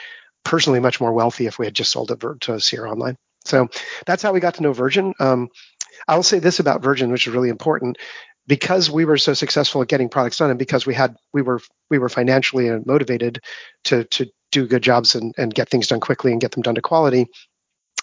[0.43, 3.17] personally much more wealthy if we had just sold it to Sierra Online.
[3.45, 3.67] So
[4.05, 5.13] that's how we got to know Virgin.
[5.19, 5.49] Um,
[6.07, 7.97] I will say this about Virgin, which is really important
[8.47, 11.61] because we were so successful at getting products done and because we had we were
[11.89, 13.41] we were financially motivated
[13.85, 16.75] to to do good jobs and, and get things done quickly and get them done
[16.75, 17.27] to quality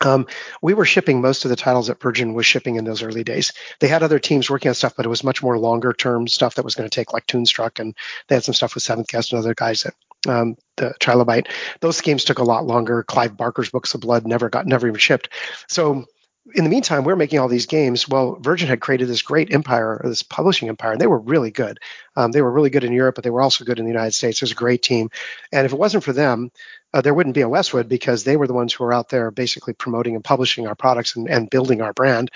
[0.03, 0.27] um,
[0.63, 3.53] we were shipping most of the titles that Virgin was shipping in those early days.
[3.81, 6.55] They had other teams working on stuff, but it was much more longer term stuff
[6.55, 7.95] that was going to take like Toonstruck, and
[8.29, 9.95] they had some stuff with Seventh Guest and other guys that
[10.29, 11.49] um, the Trilobyte.
[11.81, 13.03] Those games took a lot longer.
[13.03, 15.29] Clive Barker's Books of Blood never got never even shipped.
[15.69, 16.07] So
[16.55, 18.09] in the meantime, we're making all these games.
[18.09, 21.79] Well, Virgin had created this great empire, this publishing empire, and they were really good.
[22.17, 24.13] Um, they were really good in Europe, but they were also good in the United
[24.13, 24.39] States.
[24.39, 25.11] It was a great team.
[25.53, 26.51] And if it wasn't for them,
[26.93, 29.31] uh, there wouldn't be a Westwood because they were the ones who were out there
[29.31, 32.31] basically promoting and publishing our products and, and building our brand.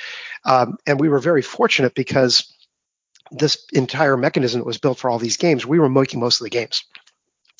[0.44, 2.52] Um, and we were very fortunate because
[3.30, 6.44] this entire mechanism that was built for all these games, we were making most of
[6.44, 6.84] the games.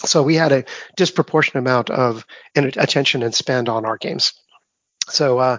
[0.05, 0.65] So we had a
[0.97, 4.35] disproportionate amount of attention and spend on our games.
[5.09, 5.59] So uh,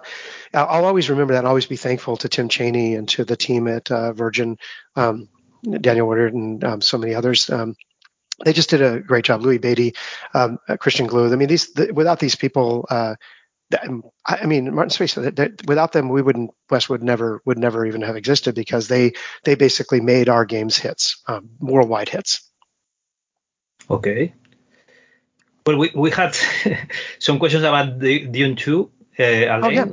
[0.54, 3.68] I'll always remember that and always be thankful to Tim Chaney and to the team
[3.68, 4.58] at uh, Virgin,
[4.96, 5.30] um,
[5.64, 7.50] Daniel Woodard, and um, so many others.
[7.50, 7.76] Um,
[8.44, 9.42] they just did a great job.
[9.42, 9.96] Louis Beatty,
[10.34, 11.32] um, uh, Christian Glue.
[11.32, 13.16] I mean, these the, without these people, uh,
[14.26, 15.16] I mean, Martin Space.
[15.16, 20.02] Without them, we wouldn't Westwood never would never even have existed because they they basically
[20.02, 22.42] made our games hits, um, worldwide hits.
[23.90, 24.34] Okay.
[25.66, 26.38] Well, we, we had
[27.20, 29.86] some questions about the Dune 2 uh, oh, yeah.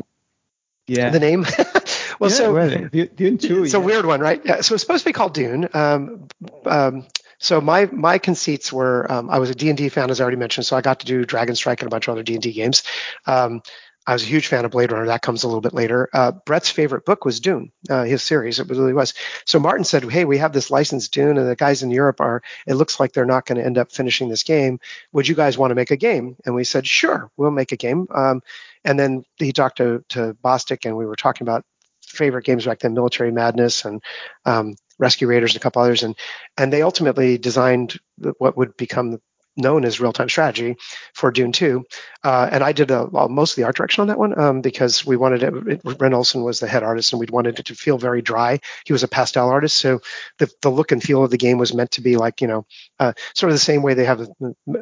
[0.87, 1.11] yeah.
[1.11, 1.43] The name.
[2.19, 3.65] well, yeah, so well, Dune Two.
[3.65, 3.81] It's yeah.
[3.81, 4.41] a weird one, right?
[4.45, 4.61] Yeah.
[4.61, 5.69] So it's supposed to be called Dune.
[5.75, 6.29] Um,
[6.67, 7.07] um,
[7.39, 10.65] so my my conceits were um, I was a D&D fan as I already mentioned,
[10.65, 12.85] so I got to do Dragon Strike and a bunch of other D&D games.
[13.27, 13.63] Um,
[14.07, 15.07] I was a huge fan of Blade Runner.
[15.07, 16.09] That comes a little bit later.
[16.13, 18.59] Uh, Brett's favorite book was Dune, uh, his series.
[18.59, 19.15] It really was.
[19.47, 22.43] So Martin said, "Hey, we have this licensed Dune, and the guys in Europe are.
[22.67, 24.81] It looks like they're not going to end up finishing this game.
[25.13, 27.77] Would you guys want to make a game?" And we said, "Sure, we'll make a
[27.77, 28.43] game." Um,
[28.85, 31.65] and then he talked to to Bostic, and we were talking about
[32.05, 34.03] favorite games back then, Military Madness and
[34.45, 36.17] um, Rescue Raiders and a couple others, and
[36.57, 37.99] and they ultimately designed
[38.39, 39.21] what would become
[39.57, 40.77] known as real time strategy
[41.15, 41.85] for Dune 2.
[42.25, 44.61] Uh, and I did a, well, most of the art direction on that one um,
[44.61, 47.75] because we wanted it, Ren Olsen was the head artist and we'd wanted it to
[47.75, 48.61] feel very dry.
[48.85, 49.79] He was a pastel artist.
[49.79, 50.01] So
[50.39, 52.67] the, the look and feel of the game was meant to be like, you know,
[52.99, 54.29] uh, sort of the same way they have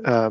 [0.04, 0.30] uh,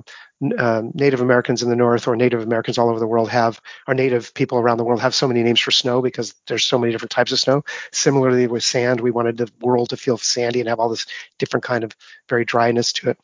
[0.58, 3.94] uh, Native Americans in the North or Native Americans all over the world have, or
[3.94, 6.94] Native people around the world have so many names for snow because there's so many
[6.94, 7.64] different types of snow.
[7.92, 11.06] Similarly with sand, we wanted the world to feel sandy and have all this
[11.40, 11.94] different kind of
[12.30, 13.18] very dryness to it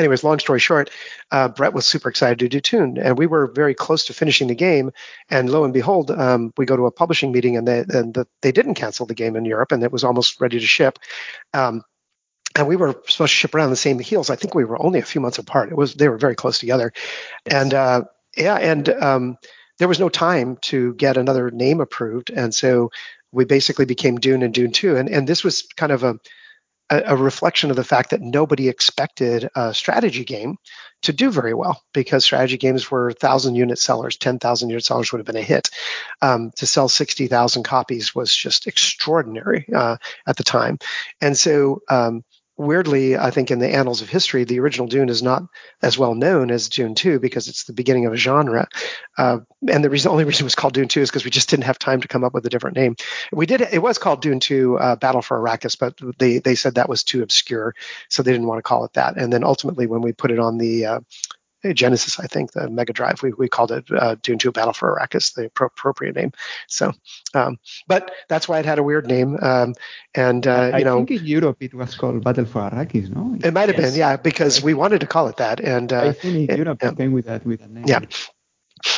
[0.00, 0.90] anyways, long story short,
[1.30, 4.48] uh, Brett was super excited to do Dune, and we were very close to finishing
[4.48, 4.90] the game.
[5.28, 8.26] And lo and behold, um, we go to a publishing meeting, and they and the,
[8.42, 10.98] they didn't cancel the game in Europe, and it was almost ready to ship.
[11.54, 11.84] Um,
[12.56, 14.30] and we were supposed to ship around the same heels.
[14.30, 15.70] I think we were only a few months apart.
[15.70, 16.92] It was they were very close together,
[17.46, 17.54] yes.
[17.54, 18.04] and uh,
[18.36, 19.38] yeah, and um,
[19.78, 22.90] there was no time to get another name approved, and so
[23.32, 26.18] we basically became Dune and Dune Two, and and this was kind of a
[26.90, 30.56] a, a, reflection of the fact that nobody expected a strategy game
[31.02, 35.12] to do very well because strategy games were thousand unit sellers, ten thousand unit sellers
[35.12, 35.70] would have been a hit.
[36.20, 40.78] Um, to sell sixty thousand copies was just extraordinary uh, at the time,
[41.20, 42.24] and so um,
[42.60, 45.42] weirdly, I think in the annals of history, the original Dune is not
[45.82, 48.68] as well known as Dune 2 because it's the beginning of a genre.
[49.16, 49.38] Uh,
[49.68, 51.64] and the reason, only reason it was called Dune 2 is because we just didn't
[51.64, 52.96] have time to come up with a different name.
[53.32, 56.74] We did, it was called Dune 2 uh, Battle for Arrakis, but they, they said
[56.74, 57.74] that was too obscure.
[58.10, 59.16] So they didn't want to call it that.
[59.16, 61.00] And then ultimately, when we put it on the, uh,
[61.74, 63.22] Genesis, I think, the Mega Drive.
[63.22, 66.32] We, we called it uh, Dune 2 Battle for Arrakis, the pro- appropriate name.
[66.68, 66.92] So,
[67.34, 69.38] um, but that's why it had a weird name.
[69.40, 69.74] Um,
[70.14, 71.02] and, uh, you know.
[71.02, 73.36] I think in Europe it was called Battle for Arrakis, no?
[73.42, 73.90] It might have yes.
[73.90, 75.60] been, yeah, because we wanted to call it that.
[75.60, 77.84] And uh, I think in Europe it, came with that, with that name.
[77.86, 78.00] Yeah.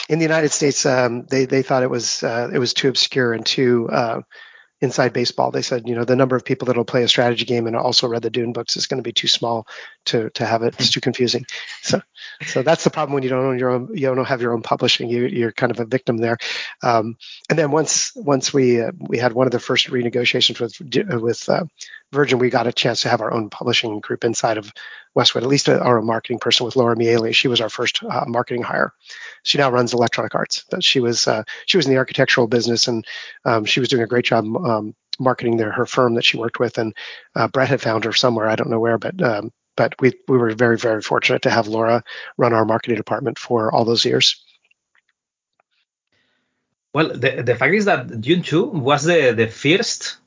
[0.08, 3.32] In the United States, um, they, they thought it was uh, it was too obscure
[3.32, 4.20] and too uh,
[4.82, 5.52] inside baseball.
[5.52, 8.08] They said, you know, the number of people that'll play a strategy game and also
[8.08, 9.66] read the Dune books is going to be too small
[10.06, 10.74] to to have it.
[10.78, 11.46] It's too confusing.
[11.82, 12.00] So,
[12.46, 14.62] so that's the problem when you don't own your own, you don't have your own
[14.62, 15.08] publishing.
[15.08, 16.38] You you're kind of a victim there.
[16.82, 17.16] Um,
[17.48, 21.48] and then once once we uh, we had one of the first renegotiations with with
[21.48, 21.64] uh,
[22.12, 24.72] Virgin, we got a chance to have our own publishing group inside of
[25.14, 27.32] Westwood, at least our own marketing person with Laura Miele.
[27.32, 28.92] She was our first uh, marketing hire.
[29.42, 30.64] She now runs Electronic Arts.
[30.70, 33.06] But she was uh, she was in the architectural business, and
[33.44, 36.58] um, she was doing a great job um, marketing their her firm that she worked
[36.58, 36.78] with.
[36.78, 36.94] And
[37.36, 40.38] uh, Brett had found her somewhere, I don't know where, but um, but we we
[40.38, 42.02] were very very fortunate to have Laura
[42.36, 44.42] run our marketing department for all those years.
[46.94, 50.18] Well, the, the fact is that Dune 2 was the, the first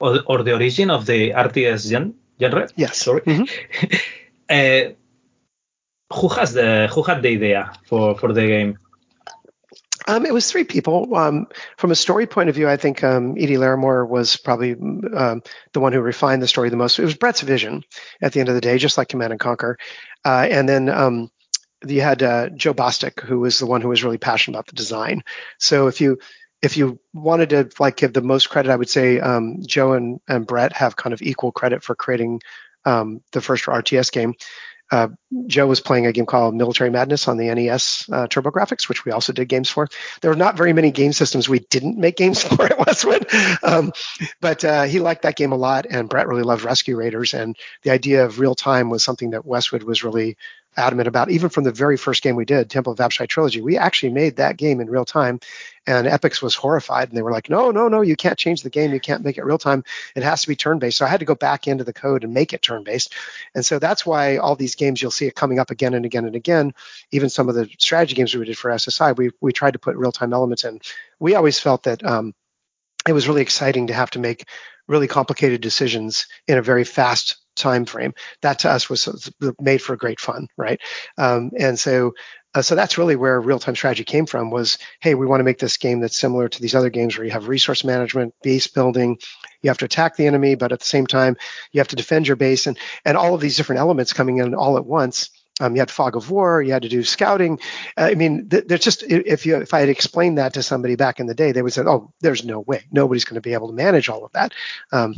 [0.00, 2.68] or, or the origin of the RTS gen, genre.
[2.74, 2.98] Yes.
[2.98, 3.20] Sorry.
[3.20, 3.96] Mm-hmm.
[4.48, 4.92] uh,
[6.12, 8.78] who has the who had the idea for for the game?
[10.08, 11.16] Um, it was three people.
[11.16, 15.42] Um, from a story point of view, I think um, Eydie Laramore was probably um,
[15.72, 16.98] the one who refined the story the most.
[16.98, 17.82] It was Brett's vision
[18.22, 19.78] at the end of the day, just like Command and Conquer.
[20.24, 21.30] Uh, and then um,
[21.84, 24.76] you had uh, Joe Bostic, who was the one who was really passionate about the
[24.76, 25.24] design.
[25.58, 26.18] So if you
[26.62, 30.20] if you wanted to like give the most credit, I would say um, Joe and,
[30.28, 32.40] and Brett have kind of equal credit for creating
[32.86, 34.34] um, the first RTS game.
[34.90, 35.08] Uh,
[35.48, 39.10] Joe was playing a game called Military Madness on the NES uh, TurboGrafx, which we
[39.10, 39.88] also did games for.
[40.20, 43.26] There were not very many game systems we didn't make games for at Westwood,
[43.64, 43.92] um,
[44.40, 47.56] but uh, he liked that game a lot, and Brett really loved Rescue Raiders, and
[47.82, 50.36] the idea of real time was something that Westwood was really
[50.76, 51.30] adamant about.
[51.30, 54.36] Even from the very first game we did, Temple of Apshai Trilogy, we actually made
[54.36, 55.40] that game in real time,
[55.86, 58.70] and Epyx was horrified, and they were like, "No, no, no, you can't change the
[58.70, 58.92] game.
[58.92, 59.84] You can't make it real time.
[60.14, 62.24] It has to be turn based." So I had to go back into the code
[62.24, 63.14] and make it turn based,
[63.54, 66.26] and so that's why all these games you'll see it coming up again and again
[66.26, 66.74] and again.
[67.12, 69.96] Even some of the strategy games we did for SSI, we we tried to put
[69.96, 70.80] real time elements in.
[71.18, 72.34] We always felt that um,
[73.08, 74.48] it was really exciting to have to make
[74.88, 78.14] really complicated decisions in a very fast time frame.
[78.42, 80.80] That to us was made for great fun, right?
[81.18, 82.12] Um, and so,
[82.54, 84.50] uh, so that's really where real-time strategy came from.
[84.50, 87.24] Was hey, we want to make this game that's similar to these other games where
[87.24, 89.18] you have resource management, base building,
[89.62, 91.36] you have to attack the enemy, but at the same time
[91.72, 94.54] you have to defend your base, and and all of these different elements coming in
[94.54, 95.30] all at once.
[95.60, 96.60] Um, you had fog of war.
[96.60, 97.58] You had to do scouting.
[97.96, 100.96] Uh, I mean, th- there's just if you if I had explained that to somebody
[100.96, 102.84] back in the day, they would say, "Oh, there's no way.
[102.90, 104.52] Nobody's going to be able to manage all of that."
[104.92, 105.14] Um,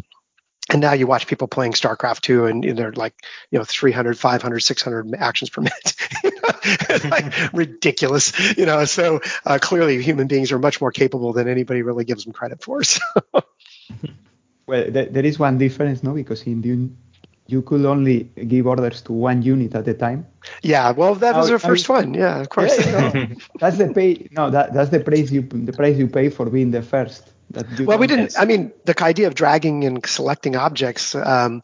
[0.71, 3.15] and now you watch people playing starcraft 2 and, and they're like
[3.51, 5.95] you know 300 500 600 actions per minute.
[6.25, 8.85] It's like ridiculous you know?
[8.85, 12.63] So uh, clearly human beings are much more capable than anybody really gives them credit
[12.63, 13.01] for so.
[14.67, 16.13] well there is one difference no?
[16.13, 16.97] Because in dune
[17.47, 20.27] you could only give orders to one unit at a time.
[20.63, 22.13] Yeah well that was our first one.
[22.15, 22.77] Yeah of course.
[22.79, 23.27] Yeah,
[23.59, 26.71] that's the pay no that, that's the price you the price you pay for being
[26.71, 27.33] the first
[27.81, 28.39] well, we didn't.
[28.39, 31.15] I mean, the idea of dragging and selecting objects.
[31.15, 31.63] Um,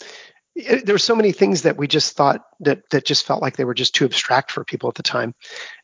[0.55, 3.57] it, there were so many things that we just thought that that just felt like
[3.57, 5.35] they were just too abstract for people at the time,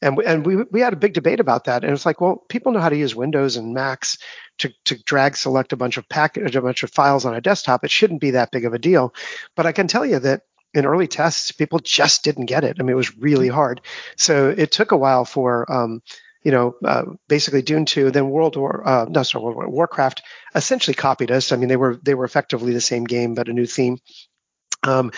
[0.01, 1.83] and we, and we we had a big debate about that.
[1.83, 4.17] And it's like, well, people know how to use Windows and Macs
[4.59, 7.85] to to drag select a bunch of package a bunch of files on a desktop.
[7.85, 9.13] It shouldn't be that big of a deal.
[9.57, 10.43] But I can tell you that
[10.73, 12.77] in early tests, people just didn't get it.
[12.79, 13.81] I mean, it was really hard.
[14.17, 16.01] So it took a while for um,
[16.43, 20.23] you know, uh, basically Dune 2, then World War, uh, no, sorry, World War, Warcraft
[20.55, 21.53] essentially copied us.
[21.53, 23.99] I mean, they were they were effectively the same game, but a new theme.
[24.83, 25.13] Um,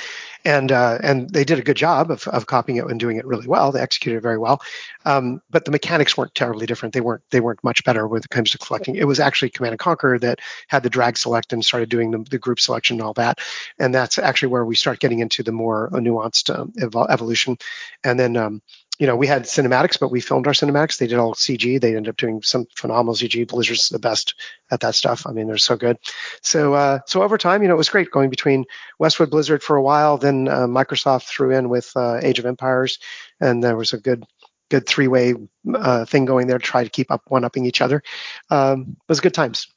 [0.45, 3.25] and uh, and they did a good job of, of copying it and doing it
[3.25, 3.71] really well.
[3.71, 4.61] They executed it very well,
[5.05, 6.95] um, but the mechanics weren't terribly different.
[6.95, 8.97] They weren't they weren't much better when it comes to collecting.
[8.97, 12.27] It was actually Command and Conquer that had the drag select and started doing the,
[12.29, 13.39] the group selection and all that.
[13.79, 16.73] And that's actually where we start getting into the more nuanced um,
[17.09, 17.57] evolution.
[18.03, 18.63] And then um,
[18.99, 20.99] you know, we had cinematics, but we filmed our cinematics.
[20.99, 21.81] They did all CG.
[21.81, 23.49] They ended up doing some phenomenal CG.
[23.49, 24.35] Blizzard's the best
[24.71, 25.27] at that stuff.
[25.27, 25.99] I mean, they're so good.
[26.43, 28.65] So, uh, so over time, you know, it was great going between
[28.99, 30.19] Westwood Blizzard for a while.
[30.19, 32.99] Then uh, Microsoft threw in with uh, Age of Empires,
[33.41, 34.25] and there was a good,
[34.69, 35.35] good three-way
[35.75, 38.03] uh, thing going there to try to keep up one-upping each other.
[38.51, 39.69] Um, it was good times.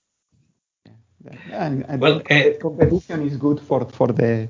[1.23, 2.21] Yeah, and, and well,
[2.61, 4.49] competition is good for for the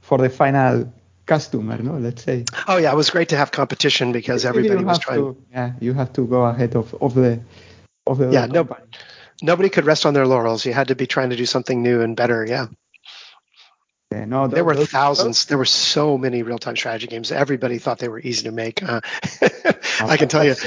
[0.00, 0.92] for the final
[1.26, 1.98] customer, no?
[1.98, 2.44] Let's say.
[2.68, 5.20] Oh yeah, it was great to have competition because everybody was trying.
[5.20, 7.40] To, yeah, you have to go ahead of, of the
[8.06, 8.30] of the.
[8.30, 8.82] Yeah, nobody
[9.42, 10.64] nobody could rest on their laurels.
[10.64, 12.44] You had to be trying to do something new and better.
[12.44, 12.66] Yeah.
[14.12, 15.46] Yeah, no, there were thousands.
[15.46, 17.32] There were so many real-time strategy games.
[17.32, 18.80] Everybody thought they were easy to make.
[18.80, 19.00] Uh,
[20.00, 20.54] I can tell you.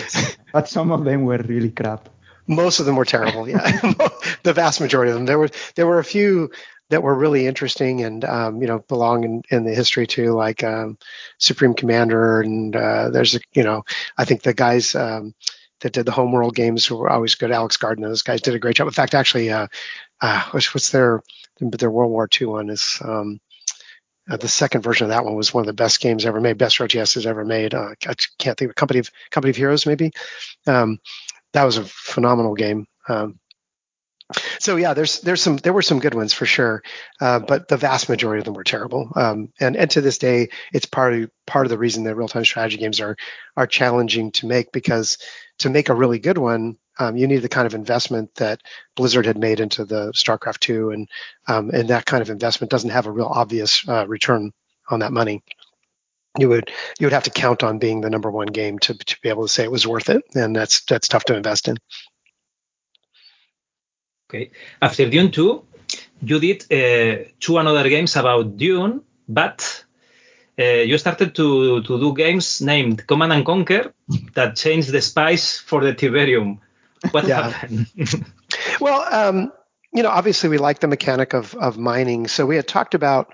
[0.51, 2.09] But some of them were really crap.
[2.47, 3.47] Most of them were terrible.
[3.47, 3.59] Yeah,
[4.43, 5.25] the vast majority of them.
[5.25, 6.49] There were there were a few
[6.89, 10.63] that were really interesting and um, you know belong in, in the history too, like
[10.63, 10.97] um,
[11.37, 13.83] Supreme Commander and uh, there's a you know
[14.17, 15.33] I think the guys um,
[15.81, 17.51] that did the homeworld games were always good.
[17.51, 18.87] Alex Garden, those guys did a great job.
[18.87, 19.67] In fact, actually, uh,
[20.21, 21.21] uh, what's, what's their
[21.59, 23.39] their World War II one is um,
[24.29, 26.57] uh, the second version of that one was one of the best games ever made,
[26.57, 27.73] best RTS has ever made.
[27.73, 30.11] Uh, I can't think of Company of Company of Heroes maybe.
[30.67, 30.99] Um,
[31.53, 32.85] that was a phenomenal game.
[33.07, 33.39] Um,
[34.59, 36.83] so yeah, there's there's some there were some good ones for sure,
[37.19, 39.11] uh, but the vast majority of them were terrible.
[39.15, 42.27] Um, and and to this day, it's part of part of the reason that real
[42.27, 43.15] time strategy games are
[43.57, 45.17] are challenging to make because
[45.59, 48.61] to make a really good one, um, you need the kind of investment that
[48.95, 51.09] Blizzard had made into the StarCraft 2, and
[51.47, 54.51] um, and that kind of investment doesn't have a real obvious uh, return
[54.89, 55.41] on that money.
[56.37, 56.69] You would
[56.99, 59.43] you would have to count on being the number one game to to be able
[59.43, 61.77] to say it was worth it, and that's that's tough to invest in.
[64.29, 64.51] Okay.
[64.79, 65.63] After Dune 2,
[66.21, 69.85] you did uh, two another games about Dune, but
[70.59, 73.91] uh, you started to, to do games named Command and Conquer
[74.35, 76.59] that changed the spice for the Tiberium.
[77.11, 77.87] What happened?
[78.79, 79.51] well, um,
[79.93, 82.27] you know, obviously we like the mechanic of, of mining.
[82.27, 83.33] So we had talked about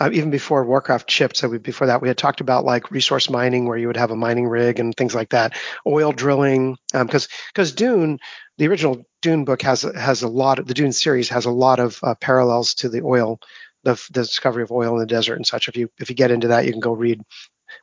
[0.00, 3.30] uh, even before Warcraft shipped, so we, before that, we had talked about like resource
[3.30, 7.24] mining, where you would have a mining rig and things like that, oil drilling, because
[7.24, 8.18] um, because Dune,
[8.58, 11.80] the original Dune book has has a lot of the Dune series has a lot
[11.80, 13.40] of uh, parallels to the oil,
[13.84, 15.68] the, the discovery of oil in the desert and such.
[15.68, 17.22] If you if you get into that, you can go read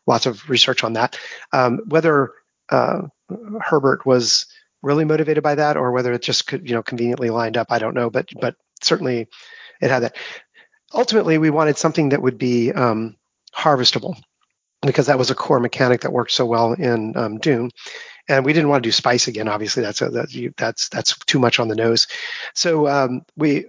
[0.06, 1.18] lots of research on that.
[1.52, 2.32] Um, whether
[2.70, 3.02] uh,
[3.60, 4.46] Herbert was
[4.84, 7.80] really motivated by that or whether it just could you know conveniently lined up, I
[7.80, 9.28] don't know, but but certainly
[9.82, 10.16] it had that
[10.94, 13.16] ultimately we wanted something that would be um,
[13.56, 14.16] harvestable
[14.82, 17.72] because that was a core mechanic that worked so well in um, Dune.
[18.30, 19.50] And we didn't want to do spice again.
[19.50, 22.08] Obviously, that's a, that you, that's that's too much on the nose.
[22.54, 23.66] So um, we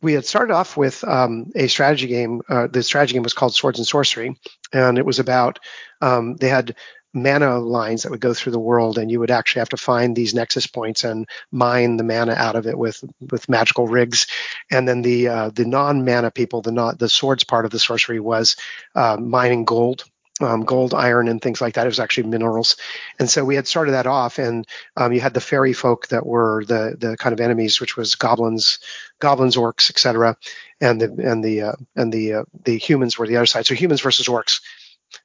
[0.00, 2.42] we had started off with um, a strategy game.
[2.48, 4.38] Uh, the strategy game was called Swords and Sorcery,
[4.72, 5.58] and it was about
[6.00, 6.76] um, they had
[7.14, 10.14] mana lines that would go through the world and you would actually have to find
[10.14, 14.26] these nexus points and mine the mana out of it with with magical rigs
[14.70, 17.78] and then the uh, the non mana people the not the swords part of the
[17.78, 18.56] sorcery was
[18.94, 20.04] uh, mining gold
[20.40, 21.86] um, gold, iron, and things like that.
[21.86, 22.76] It was actually minerals,
[23.18, 24.38] and so we had started that off.
[24.38, 27.96] And um, you had the fairy folk that were the the kind of enemies, which
[27.96, 28.78] was goblins,
[29.18, 30.36] goblins, orcs, etc.,
[30.80, 33.66] and the and the uh, and the uh, the humans were the other side.
[33.66, 34.60] So humans versus orcs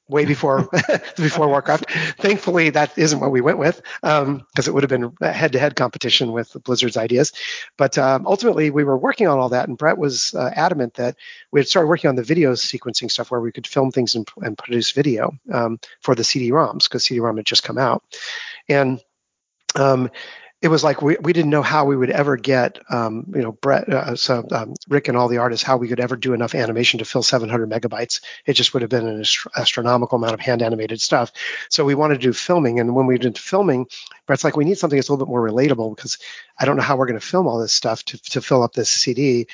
[0.08, 0.68] way before
[1.16, 1.90] before Warcraft.
[2.18, 5.76] Thankfully, that isn't what we went with because um, it would have been a head-to-head
[5.76, 7.32] competition with Blizzard's ideas.
[7.76, 11.16] But um, ultimately, we were working on all that, and Brett was uh, adamant that
[11.50, 14.28] we had started working on the video sequencing stuff where we could film things and,
[14.42, 18.02] and produce video um, for the CD-ROMs because CD-ROM had just come out,
[18.68, 19.00] and
[19.76, 20.10] um,
[20.64, 23.52] it was like we, we didn't know how we would ever get, um, you know,
[23.52, 26.54] Brett, uh, so um, Rick and all the artists, how we could ever do enough
[26.54, 28.22] animation to fill 700 megabytes.
[28.46, 31.32] It just would have been an ast- astronomical amount of hand animated stuff.
[31.68, 32.80] So we wanted to do filming.
[32.80, 33.88] And when we did filming,
[34.26, 36.16] Brett's like, we need something that's a little bit more relatable because
[36.58, 38.72] I don't know how we're going to film all this stuff to, to fill up
[38.72, 39.48] this CD.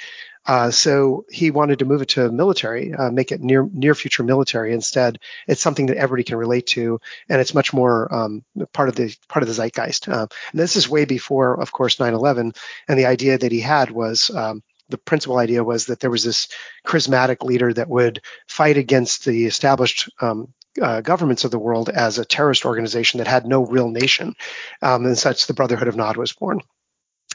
[0.46, 4.22] Uh, so he wanted to move it to military, uh, make it near near future
[4.22, 5.18] military instead.
[5.46, 9.14] It's something that everybody can relate to, and it's much more um, part of the
[9.28, 10.08] part of the zeitgeist.
[10.08, 12.56] Uh, and this is way before, of course, 9/11.
[12.88, 16.24] And the idea that he had was um, the principal idea was that there was
[16.24, 16.48] this
[16.86, 22.18] charismatic leader that would fight against the established um, uh, governments of the world as
[22.18, 24.34] a terrorist organization that had no real nation.
[24.82, 26.60] Um, and such, the Brotherhood of Nod was born.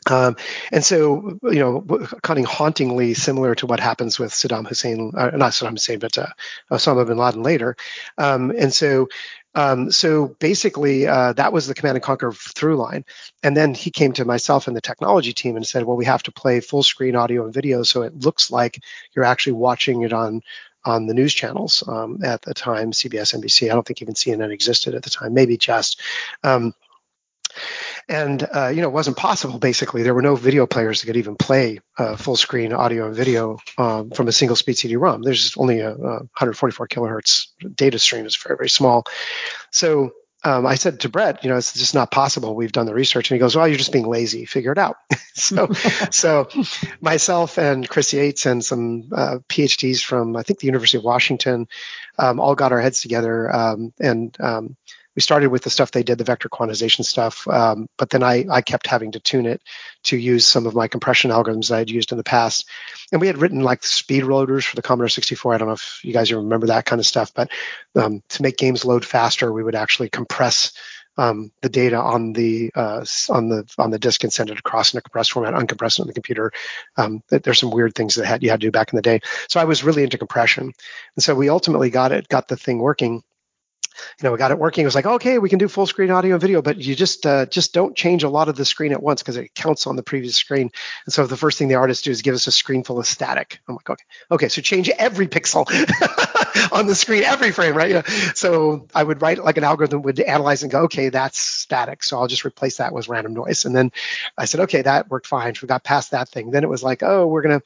[0.05, 0.35] Um,
[0.71, 1.81] and so, you know,
[2.21, 6.17] kind of hauntingly similar to what happens with Saddam Hussein, uh, not Saddam Hussein, but
[6.17, 6.27] uh,
[6.71, 7.75] Osama bin Laden later.
[8.17, 9.07] Um, and so,
[9.55, 13.05] um, so basically, uh, that was the command and conquer through line.
[13.41, 16.23] And then he came to myself and the technology team and said, well, we have
[16.23, 18.83] to play full screen audio and video so it looks like
[19.15, 20.41] you're actually watching it on
[20.85, 23.71] on the news channels um, at the time, CBS, NBC.
[23.71, 25.99] I don't think even CNN existed at the time, maybe just.
[26.43, 26.75] Um,
[28.07, 31.17] and uh, you know it wasn't possible basically there were no video players that could
[31.17, 35.55] even play uh, full screen audio and video um, from a single speed cd-rom there's
[35.57, 39.05] only a, a 144 kilohertz data stream is very very small
[39.71, 40.11] so
[40.45, 42.55] um, I said to Brett, you know, it's just not possible.
[42.55, 44.45] We've done the research, and he goes, "Well, you're just being lazy.
[44.45, 44.97] Figure it out."
[45.33, 45.71] so,
[46.11, 46.47] so
[47.01, 51.67] myself and Chris Yates and some uh, PhDs from I think the University of Washington
[52.19, 54.77] um, all got our heads together um, and um,
[55.15, 58.45] we started with the stuff they did, the vector quantization stuff, um, but then I,
[58.51, 59.61] I kept having to tune it
[60.03, 62.67] to use some of my compression algorithms I had used in the past.
[63.11, 65.53] And we had written like speed loaders for the Commodore 64.
[65.53, 67.49] I don't know if you guys remember that kind of stuff, but
[67.95, 70.73] um, to make games load faster, we would actually compress
[71.17, 74.93] um, the data on the uh, on the on the disk and send it across
[74.93, 76.51] in a compressed format, uncompress it on the computer.
[76.97, 79.21] Um, there's some weird things that had, you had to do back in the day.
[79.47, 80.73] So I was really into compression,
[81.15, 83.23] and so we ultimately got it, got the thing working
[84.19, 84.83] you know, we got it working.
[84.83, 87.25] It was like, okay, we can do full screen audio and video, but you just
[87.25, 89.95] uh, just don't change a lot of the screen at once because it counts on
[89.95, 90.71] the previous screen.
[91.05, 93.07] And so the first thing the artist do is give us a screen full of
[93.07, 93.59] static.
[93.67, 95.65] I'm like, okay, okay, so change every pixel
[96.71, 97.91] on the screen, every frame, right?
[97.91, 98.01] Yeah.
[98.33, 102.17] So I would write like an algorithm would analyze and go, okay, that's static, so
[102.17, 103.65] I'll just replace that with random noise.
[103.65, 103.91] And then
[104.37, 105.55] I said, okay, that worked fine.
[105.55, 106.51] So we got past that thing.
[106.51, 107.61] Then it was like, oh, we're gonna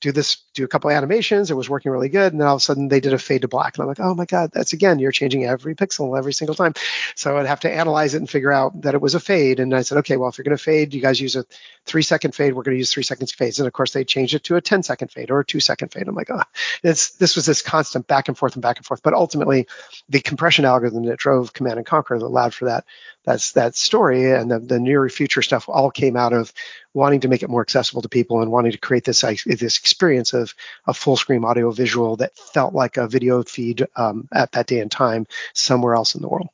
[0.00, 1.50] do this, do a couple animations.
[1.50, 2.32] It was working really good.
[2.32, 3.76] And then all of a sudden they did a fade to black.
[3.76, 6.72] And I'm like, oh my God, that's again, you're changing every pixel every single time.
[7.14, 9.60] So I'd have to analyze it and figure out that it was a fade.
[9.60, 11.44] And I said, okay, well, if you're going to fade, you guys use a
[11.84, 12.54] three second fade.
[12.54, 13.58] We're going to use three seconds fades.
[13.58, 15.92] And of course they changed it to a 10 second fade or a two second
[15.92, 16.08] fade.
[16.08, 16.42] I'm like, oh,
[16.82, 19.02] it's, this was this constant back and forth and back and forth.
[19.02, 19.68] But ultimately
[20.08, 22.84] the compression algorithm that drove Command and Conquer that allowed for that,
[23.24, 26.52] that's that story and the, the near future stuff all came out of
[26.94, 30.32] wanting to make it more accessible to people and wanting to create this this experience
[30.32, 30.54] of
[30.86, 34.80] a full screen audio visual that felt like a video feed um, at that day
[34.80, 36.48] and time somewhere else in the world.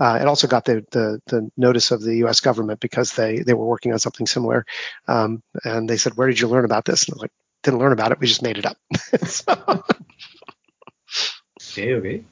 [0.00, 2.40] Uh, it also got the, the, the notice of the U.S.
[2.40, 4.64] government because they they were working on something similar,
[5.08, 7.32] um, and they said, "Where did you learn about this?" And I was like,
[7.64, 8.20] "Didn't learn about it.
[8.20, 8.76] We just made it up."
[9.26, 9.82] so.
[11.72, 11.94] Okay.
[11.94, 12.24] Okay.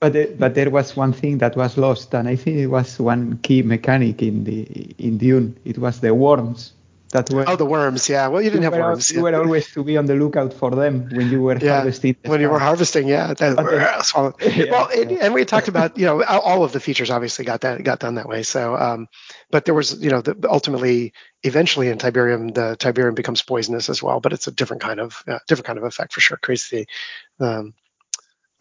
[0.00, 2.98] But the, but there was one thing that was lost, and I think it was
[2.98, 4.62] one key mechanic in the
[4.98, 5.56] in Dune.
[5.64, 6.72] It was the worms.
[7.12, 8.08] That were, oh, the worms.
[8.08, 8.28] Yeah.
[8.28, 9.10] Well, you didn't you have were, worms.
[9.10, 12.16] You were always to be on the lookout for them when you were yeah, harvesting.
[12.24, 13.34] When you were harvesting, yeah.
[13.34, 17.44] That, yeah, well, and, and, we talked about you know all of the features obviously
[17.44, 18.42] got that got done that way.
[18.42, 19.08] So, um,
[19.50, 24.02] but there was you know the, ultimately eventually in Tiberium the Tiberium becomes poisonous as
[24.02, 26.38] well, but it's a different kind of uh, different kind of effect for sure.
[26.38, 26.86] Creates the
[27.40, 27.74] um,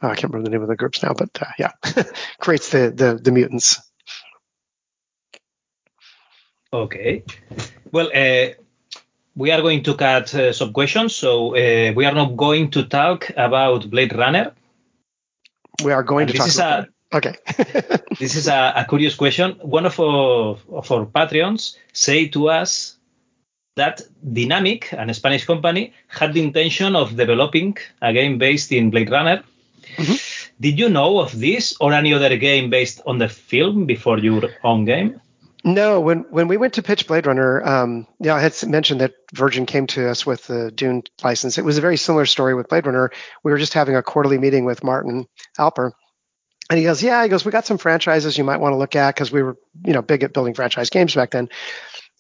[0.02, 1.72] oh, I can't remember the name of the groups now, but uh, yeah,
[2.42, 3.80] creates the, the the mutants.
[6.74, 7.24] Okay.
[7.92, 8.54] Well, uh,
[9.36, 12.84] we are going to cut uh, some questions, so uh, we are not going to
[12.84, 14.54] talk about Blade Runner.
[15.84, 16.90] We are going and to talk about.
[17.14, 17.36] A, okay.
[18.20, 19.58] this is a, a, curious question.
[19.62, 22.98] One of our, of our Patreons say to us
[23.76, 29.10] that Dynamic, an Spanish company, had the intention of developing a game based in Blade
[29.10, 29.44] Runner
[29.98, 30.62] Mm-hmm.
[30.62, 34.50] Did you know of this or any other game based on the film before your
[34.64, 35.20] own game?
[35.64, 39.14] No, when when we went to pitch Blade Runner, um, yeah, I had mentioned that
[39.34, 41.58] Virgin came to us with the Dune license.
[41.60, 43.12] It was a very similar story with Blade Runner.
[43.44, 45.28] We were just having a quarterly meeting with Martin
[45.60, 45.92] Alper,
[46.70, 48.96] and he goes, "Yeah," he goes, "We got some franchises you might want to look
[48.96, 49.56] at because we were,
[49.86, 51.50] you know, big at building franchise games back then."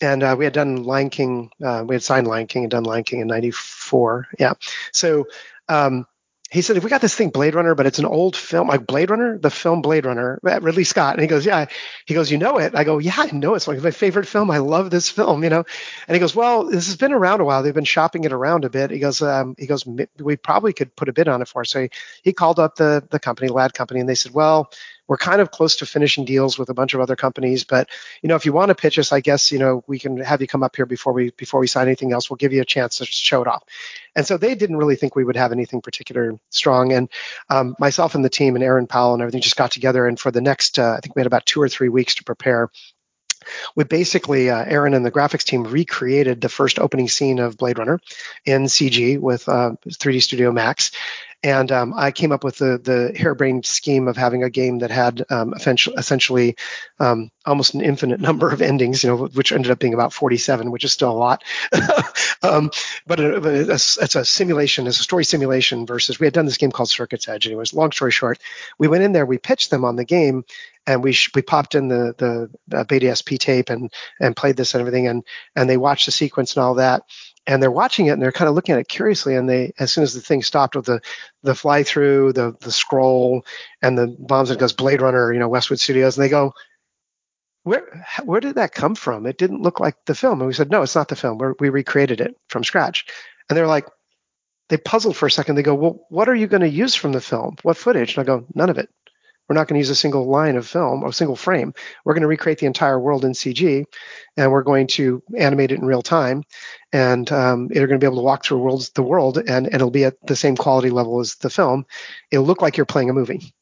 [0.01, 2.83] And uh, we had done Lion King, uh, we had signed Lion King and done
[2.83, 4.27] Lion King in '94.
[4.37, 4.53] Yeah,
[4.93, 5.25] so
[5.67, 6.05] um,
[6.51, 8.85] he said, if "We got this thing Blade Runner, but it's an old film, like
[8.85, 11.67] Blade Runner, the film Blade Runner, Ridley Scott." And he goes, "Yeah."
[12.05, 14.51] He goes, "You know it?" I go, "Yeah, I know it's like my favorite film.
[14.51, 15.63] I love this film, you know."
[16.07, 17.63] And he goes, "Well, this has been around a while.
[17.63, 19.85] They've been shopping it around a bit." He goes, um, "He goes,
[20.19, 21.69] we probably could put a bid on it for." Us.
[21.69, 21.89] So he,
[22.21, 24.69] he called up the the company, Ladd Company, and they said, "Well,
[25.07, 27.89] we're kind of close to finishing deals with a bunch of other companies, but
[28.21, 30.41] you know, if you want to pitch us, I guess you know we can have
[30.41, 32.29] you come up here before we before we sign anything else.
[32.29, 33.63] We'll give you a chance to show it off."
[34.15, 36.91] And so they didn't really think we would have anything particular strong.
[36.91, 37.09] And
[37.49, 40.31] um, myself and the team and Aaron Powell and everything just got together, and for
[40.31, 42.69] the next, uh, I think we had about two or three weeks to prepare
[43.75, 47.79] we basically uh, Aaron and the graphics team recreated the first opening scene of Blade
[47.79, 47.99] Runner
[48.45, 50.91] in CG with uh, 3D Studio Max,
[51.43, 54.91] and um, I came up with the the harebrained scheme of having a game that
[54.91, 56.55] had um, essentially
[56.99, 60.71] um, almost an infinite number of endings, you know, which ended up being about 47,
[60.71, 61.43] which is still a lot.
[62.43, 62.71] Um,
[63.05, 66.71] but it, it's, a simulation, it's a story simulation versus we had done this game
[66.71, 67.47] called Circuit's Edge.
[67.47, 68.39] Was long story short,
[68.79, 70.43] we went in there, we pitched them on the game,
[70.87, 74.57] and we sh- we popped in the the uh, Beta SP tape and and played
[74.57, 75.23] this and everything, and
[75.55, 77.03] and they watched the sequence and all that
[77.47, 79.91] and they're watching it and they're kind of looking at it curiously and they as
[79.91, 81.01] soon as the thing stopped with the
[81.43, 83.45] the fly through the the scroll
[83.81, 86.53] and the bombs and goes blade runner you know westwood studios and they go
[87.63, 89.25] where where did that come from?
[89.25, 90.41] It didn't look like the film.
[90.41, 91.37] And we said no it's not the film.
[91.37, 93.05] We're, we recreated it from scratch.
[93.49, 93.87] And they're like
[94.69, 95.55] they puzzled for a second.
[95.55, 97.57] They go well what are you going to use from the film?
[97.63, 98.17] What footage?
[98.17, 98.89] And i go none of it
[99.51, 101.73] we're not going to use a single line of film, a single frame.
[102.05, 103.83] We're going to recreate the entire world in CG,
[104.37, 106.45] and we're going to animate it in real time,
[106.93, 109.75] and um, you're going to be able to walk through worlds, the world, and, and
[109.75, 111.85] it'll be at the same quality level as the film.
[112.31, 113.53] It'll look like you're playing a movie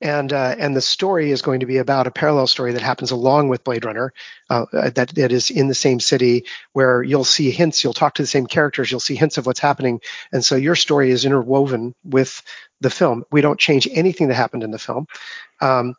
[0.00, 3.10] and uh, and the story is going to be about a parallel story that happens
[3.10, 4.12] along with Blade Runner,
[4.50, 8.22] uh, that that is in the same city where you'll see hints, you'll talk to
[8.22, 10.00] the same characters, you'll see hints of what's happening,
[10.32, 12.42] and so your story is interwoven with
[12.80, 13.24] the film.
[13.30, 15.06] We don't change anything that happened in the film.
[15.60, 15.94] Um,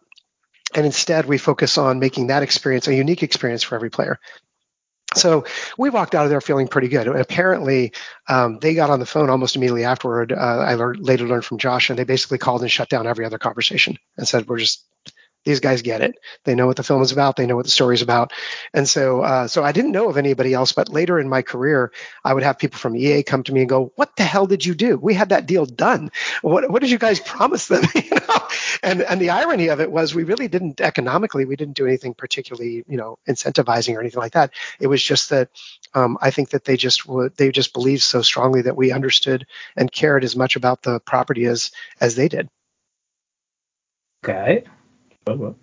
[0.75, 4.19] and instead, we focus on making that experience a unique experience for every player.
[5.15, 5.45] So
[5.77, 7.07] we walked out of there feeling pretty good.
[7.07, 7.93] And Apparently,
[8.27, 10.31] um, they got on the phone almost immediately afterward.
[10.31, 13.25] Uh, I learned, later learned from Josh, and they basically called and shut down every
[13.25, 14.83] other conversation and said, "We're just
[15.45, 16.15] these guys get it.
[16.43, 17.35] They know what the film is about.
[17.35, 18.33] They know what the story is about.
[18.73, 20.71] And so, uh, so I didn't know of anybody else.
[20.71, 21.91] But later in my career,
[22.23, 24.65] I would have people from EA come to me and go, "What the hell did
[24.65, 24.97] you do?
[24.97, 26.11] We had that deal done.
[26.41, 28.47] What, what did you guys promise them?" you know?
[28.83, 31.45] And and the irony of it was, we really didn't economically.
[31.45, 34.51] We didn't do anything particularly, you know, incentivizing or anything like that.
[34.79, 35.49] It was just that
[35.93, 39.45] um, I think that they just would they just believed so strongly that we understood
[39.75, 41.71] and cared as much about the property as
[42.01, 42.49] as they did.
[44.23, 44.63] Okay.
[45.27, 45.55] Well, well.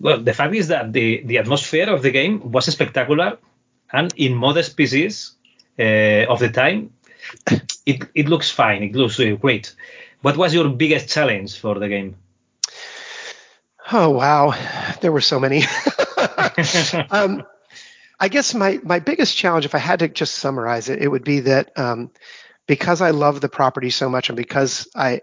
[0.00, 3.38] well, the fact is that the, the atmosphere of the game was spectacular,
[3.92, 5.32] and in modest pieces
[5.78, 6.92] uh, of the time,
[7.86, 8.82] it, it looks fine.
[8.82, 9.74] It looks uh, great.
[10.22, 12.16] What was your biggest challenge for the game?
[13.90, 14.54] Oh wow,
[15.00, 15.62] there were so many.
[17.10, 17.44] um,
[18.20, 21.24] I guess my my biggest challenge, if I had to just summarize it, it would
[21.24, 22.10] be that um,
[22.66, 25.20] because I love the property so much, and because I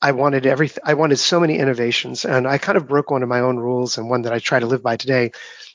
[0.00, 3.28] I wanted every I wanted so many innovations, and I kind of broke one of
[3.28, 5.32] my own rules and one that I try to live by today.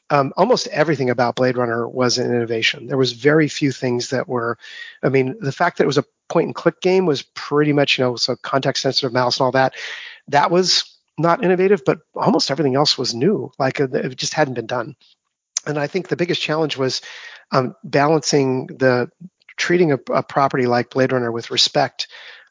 [0.09, 2.88] Um, almost everything about Blade Runner was an innovation.
[2.88, 4.57] There was very few things that were,
[5.01, 7.97] I mean, the fact that it was a point and click game was pretty much,
[7.97, 9.74] you know, so context sensitive mouse and all that.
[10.28, 13.51] That was not innovative, but almost everything else was new.
[13.57, 14.95] Like uh, it just hadn't been done.
[15.65, 17.01] And I think the biggest challenge was
[17.51, 19.09] um, balancing the
[19.55, 22.07] treating a, a property like Blade Runner with respect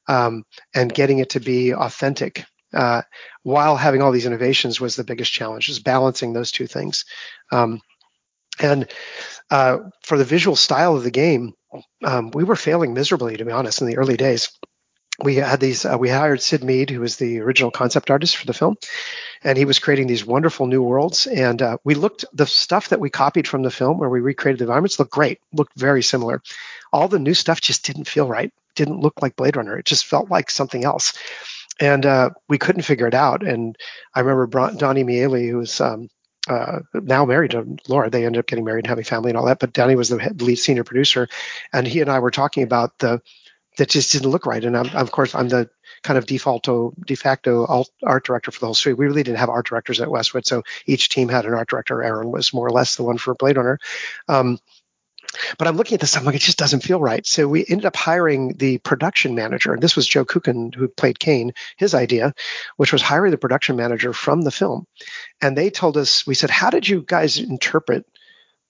[0.09, 0.45] um,
[0.75, 2.45] and getting it to be authentic
[2.75, 3.03] uh,
[3.43, 7.05] while having all these innovations was the biggest challenge, is balancing those two things.
[7.51, 7.81] Um,
[8.61, 8.89] and
[9.51, 11.55] uh, for the visual style of the game,
[12.05, 14.51] um, we were failing miserably, to be honest, in the early days.
[15.23, 15.85] We had these.
[15.85, 18.77] Uh, we hired Syd Mead, who was the original concept artist for the film,
[19.45, 21.27] and he was creating these wonderful new worlds.
[21.27, 24.61] And uh, we looked the stuff that we copied from the film, where we recreated
[24.61, 26.43] the environments, looked great, looked very similar.
[26.93, 29.79] All the new stuff just didn't feel right didn't look like Blade Runner.
[29.79, 31.15] It just felt like something else.
[31.81, 33.47] And uh, we couldn't figure it out.
[33.47, 33.77] And
[34.15, 36.09] I remember Bron- Donnie Miele, who was um,
[36.49, 38.11] uh, now married to Laura.
[38.11, 39.59] They ended up getting married and having family and all that.
[39.59, 41.29] But Donnie was the lead senior producer,
[41.73, 43.21] and he and I were talking about the
[43.79, 44.63] that just didn't look right.
[44.65, 45.71] And I'm, of course, I'm the
[46.03, 46.69] kind of default
[47.07, 48.97] de facto art director for the whole studio.
[48.97, 52.03] We really didn't have art directors at Westwood, so each team had an art director.
[52.03, 53.79] Aaron was more or less the one for Blade Runner.
[54.29, 54.59] Um,
[55.59, 57.27] but I'm looking at this, I'm like, it just doesn't feel right.
[57.27, 59.73] So we ended up hiring the production manager.
[59.73, 62.35] And this was Joe Kucan, who played Kane, his idea,
[62.77, 64.87] which was hiring the production manager from the film.
[65.41, 68.05] And they told us, we said, how did you guys interpret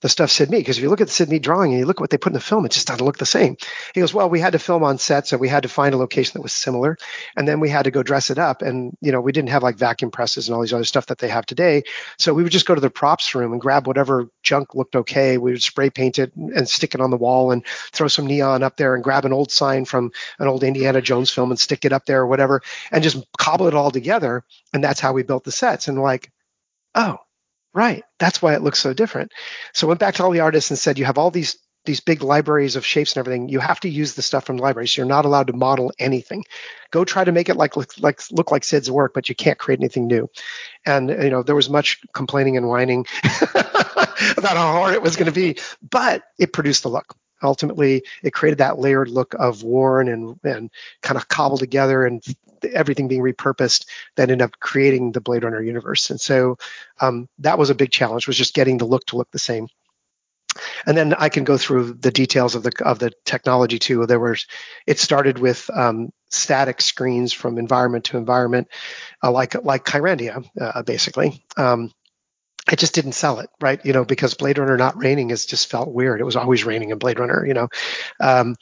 [0.03, 0.59] the stuff Syd Mead.
[0.59, 2.31] Because if you look at the Mead drawing and you look at what they put
[2.31, 3.55] in the film, it just doesn't look the same.
[3.95, 5.97] He goes, well, we had to film on set, so we had to find a
[5.97, 6.97] location that was similar,
[7.37, 8.61] and then we had to go dress it up.
[8.61, 11.19] And you know, we didn't have like vacuum presses and all these other stuff that
[11.19, 11.83] they have today.
[12.19, 15.37] So we would just go to the props room and grab whatever junk looked okay.
[15.37, 18.61] We would spray paint it and stick it on the wall and throw some neon
[18.61, 21.85] up there and grab an old sign from an old Indiana Jones film and stick
[21.85, 24.43] it up there or whatever, and just cobble it all together.
[24.73, 25.87] And that's how we built the sets.
[25.87, 26.29] And like,
[26.93, 27.17] oh,
[27.73, 28.03] Right.
[28.19, 29.31] That's why it looks so different.
[29.73, 31.99] So I went back to all the artists and said, you have all these these
[31.99, 33.49] big libraries of shapes and everything.
[33.49, 34.87] You have to use the stuff from library.
[34.91, 36.45] You're not allowed to model anything.
[36.91, 39.57] Go try to make it like look like look like Syd's work, but you can't
[39.59, 40.29] create anything new.
[40.85, 43.05] And you know there was much complaining and whining
[43.53, 45.57] about how hard it was going to be,
[45.89, 50.71] but it produced the look ultimately it created that layered look of worn and and
[51.01, 52.23] kind of cobbled together and
[52.65, 53.85] everything being repurposed
[54.15, 56.09] that ended up creating the Blade Runner universe.
[56.09, 56.57] And so
[56.99, 59.67] um, that was a big challenge was just getting the look to look the same.
[60.85, 64.05] And then I can go through the details of the of the technology too.
[64.05, 64.45] There was
[64.85, 68.67] it started with um, static screens from environment to environment,
[69.23, 71.43] uh, like like Kyrandia, uh, basically.
[71.57, 71.91] Um,
[72.67, 73.83] I just didn't sell it, right?
[73.85, 76.21] You know, because Blade Runner not raining has just felt weird.
[76.21, 77.67] It was always raining in Blade Runner, you know.
[78.21, 78.55] Um,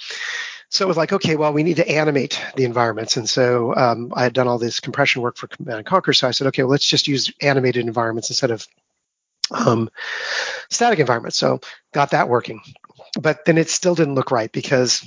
[0.72, 3.17] so it was like, okay, well, we need to animate the environments.
[3.17, 6.13] And so um, I had done all this compression work for Command and Conquer.
[6.13, 8.65] So I said, okay, well, let's just use animated environments instead of
[9.51, 9.89] um,
[10.69, 11.36] static environments.
[11.36, 11.59] So
[11.93, 12.61] got that working.
[13.19, 15.05] But then it still didn't look right because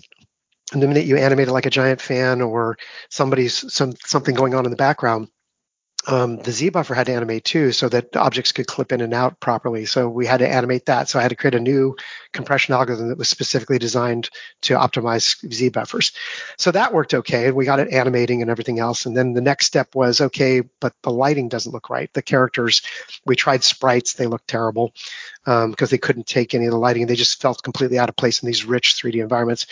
[0.71, 2.77] the minute you animate it like a giant fan or
[3.09, 5.29] somebody's some something going on in the background,
[6.07, 9.15] um, the Z buffer had to animate too, so that objects could clip in and
[9.15, 9.87] out properly.
[9.87, 11.09] So we had to animate that.
[11.09, 11.97] So I had to create a new
[12.33, 14.29] compression algorithm that was specifically designed
[14.63, 16.13] to optimize Z buffers.
[16.59, 19.07] So that worked okay, we got it animating and everything else.
[19.07, 22.13] And then the next step was okay, but the lighting doesn't look right.
[22.13, 22.83] The characters,
[23.25, 24.93] we tried sprites, they looked terrible
[25.45, 27.07] because um, they couldn't take any of the lighting.
[27.07, 29.67] They just felt completely out of place in these rich 3D environments.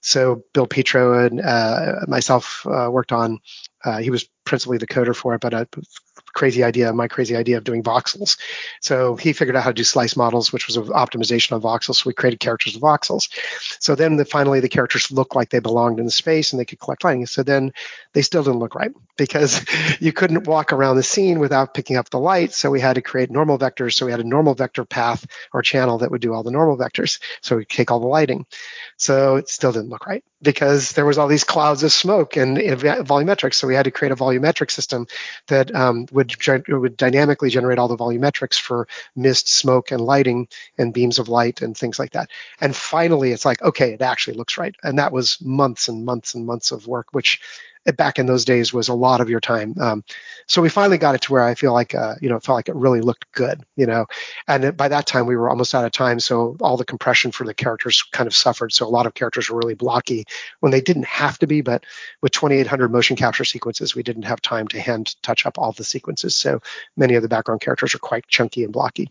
[0.00, 3.40] So Bill Petro and uh, myself uh, worked on
[3.84, 5.66] uh, he was principally the coder for it, but a
[6.34, 8.38] crazy idea, my crazy idea of doing voxels.
[8.80, 11.96] So he figured out how to do slice models, which was an optimization of voxels.
[11.96, 13.28] So we created characters with voxels.
[13.80, 16.64] So then the, finally the characters looked like they belonged in the space and they
[16.64, 17.26] could collect lighting.
[17.26, 17.72] So then
[18.12, 19.64] they still didn't look right because
[20.00, 22.52] you couldn't walk around the scene without picking up the light.
[22.52, 23.94] So we had to create normal vectors.
[23.94, 26.76] So we had a normal vector path or channel that would do all the normal
[26.76, 27.20] vectors.
[27.40, 28.46] So we take all the lighting.
[28.96, 32.56] So it still didn't look right because there was all these clouds of smoke and
[32.56, 33.54] volumetrics.
[33.54, 35.06] So we had to create a volumetric system
[35.48, 36.34] that um, would
[36.68, 38.86] would dynamically generate all the volumetrics for
[39.16, 42.30] mist, smoke, and lighting and beams of light and things like that.
[42.60, 44.76] And finally, it's like okay, it actually looks right.
[44.82, 47.40] And that was months and months and months of work, which
[47.96, 49.74] back in those days was a lot of your time.
[49.80, 50.04] Um,
[50.46, 52.56] so we finally got it to where I feel like, uh, you know, it felt
[52.56, 54.06] like it really looked good, you know,
[54.48, 56.20] and by that time we were almost out of time.
[56.20, 58.72] So all the compression for the characters kind of suffered.
[58.72, 60.24] So a lot of characters were really blocky
[60.60, 61.84] when they didn't have to be, but
[62.22, 65.84] with 2800 motion capture sequences, we didn't have time to hand touch up all the
[65.84, 66.36] sequences.
[66.36, 66.60] So
[66.96, 69.10] many of the background characters are quite chunky and blocky.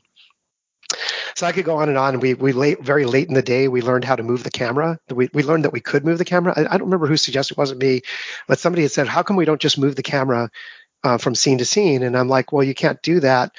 [1.44, 2.22] So I could go on and on.
[2.22, 4.98] We we late very late in the day we learned how to move the camera.
[5.10, 6.54] We we learned that we could move the camera.
[6.56, 8.04] I, I don't remember who suggested it wasn't me,
[8.48, 10.50] but somebody had said, "How come we don't just move the camera
[11.04, 13.52] uh, from scene to scene?" And I'm like, "Well, you can't do that."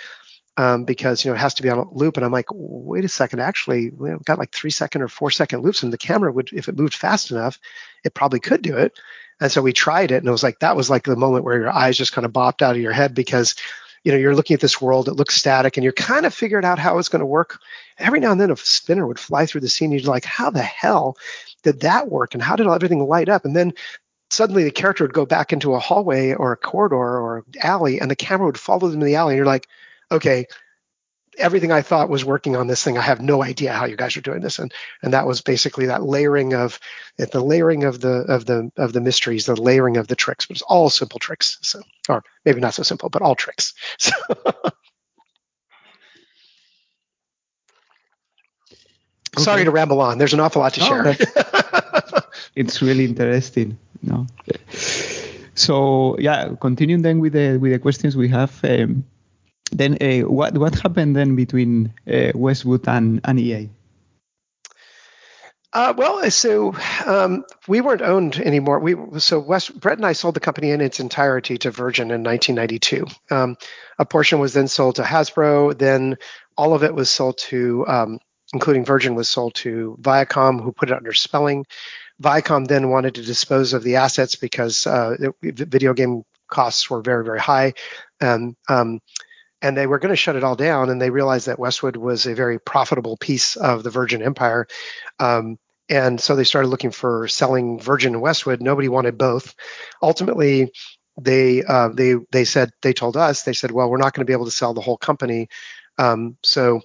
[0.56, 2.16] Um, because you know it has to be on a loop.
[2.16, 5.60] And I'm like, wait a second, actually, we've got like three second or four second
[5.60, 7.58] loops, and the camera would, if it moved fast enough,
[8.02, 8.98] it probably could do it.
[9.40, 11.58] And so we tried it, and it was like that was like the moment where
[11.58, 13.56] your eyes just kind of bopped out of your head because
[14.04, 16.64] you know you're looking at this world it looks static and you're kind of figuring
[16.64, 17.58] out how it's going to work.
[17.98, 20.50] Every now and then a spinner would fly through the scene and you're like how
[20.50, 21.16] the hell
[21.62, 23.44] did that work and how did everything light up?
[23.44, 23.72] And then
[24.30, 28.10] suddenly the character would go back into a hallway or a corridor or alley and
[28.10, 29.68] the camera would follow them in the alley and you're like
[30.10, 30.46] okay
[31.38, 32.98] everything I thought was working on this thing.
[32.98, 34.72] I have no idea how you guys are doing this, and
[35.02, 36.78] and that was basically that layering of
[37.16, 40.46] the layering of the of the of the mysteries, the layering of the tricks.
[40.46, 43.74] But it's all simple tricks, so or maybe not so simple, but all tricks.
[43.98, 44.12] So.
[49.36, 50.18] Sorry to ramble on.
[50.18, 51.16] There's an awful lot to oh, share.
[52.54, 53.76] it's really interesting.
[54.00, 54.28] No.
[55.54, 58.58] So yeah, continuing then with the with the questions we have.
[58.62, 59.04] Um,
[59.74, 63.68] then uh, what what happened then between uh, Westwood and, and EA?
[65.74, 66.72] Uh, well, so
[67.04, 68.78] um, we weren't owned anymore.
[68.78, 72.22] We so West Brett and I sold the company in its entirety to Virgin in
[72.22, 73.06] 1992.
[73.34, 73.56] Um,
[73.98, 75.76] a portion was then sold to Hasbro.
[75.76, 76.16] Then
[76.56, 78.20] all of it was sold to, um,
[78.52, 81.66] including Virgin, was sold to Viacom, who put it under Spelling.
[82.22, 87.02] Viacom then wanted to dispose of the assets because uh, it, video game costs were
[87.02, 87.74] very very high,
[88.20, 88.56] um,
[89.62, 90.90] and they were going to shut it all down.
[90.90, 94.66] And they realized that Westwood was a very profitable piece of the Virgin Empire.
[95.18, 98.62] Um, and so they started looking for selling Virgin and Westwood.
[98.62, 99.54] Nobody wanted both.
[100.02, 100.72] Ultimately,
[101.20, 104.30] they uh, they they said they told us they said, well, we're not going to
[104.30, 105.48] be able to sell the whole company,
[105.98, 106.80] um, so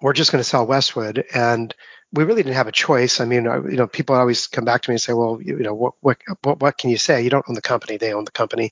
[0.00, 1.24] we're just going to sell Westwood.
[1.34, 1.74] And
[2.12, 3.20] we really didn't have a choice.
[3.20, 5.62] I mean, you know, people always come back to me and say, well, you, you
[5.62, 7.22] know, what, what what what can you say?
[7.22, 8.70] You don't own the company; they own the company.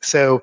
[0.00, 0.40] So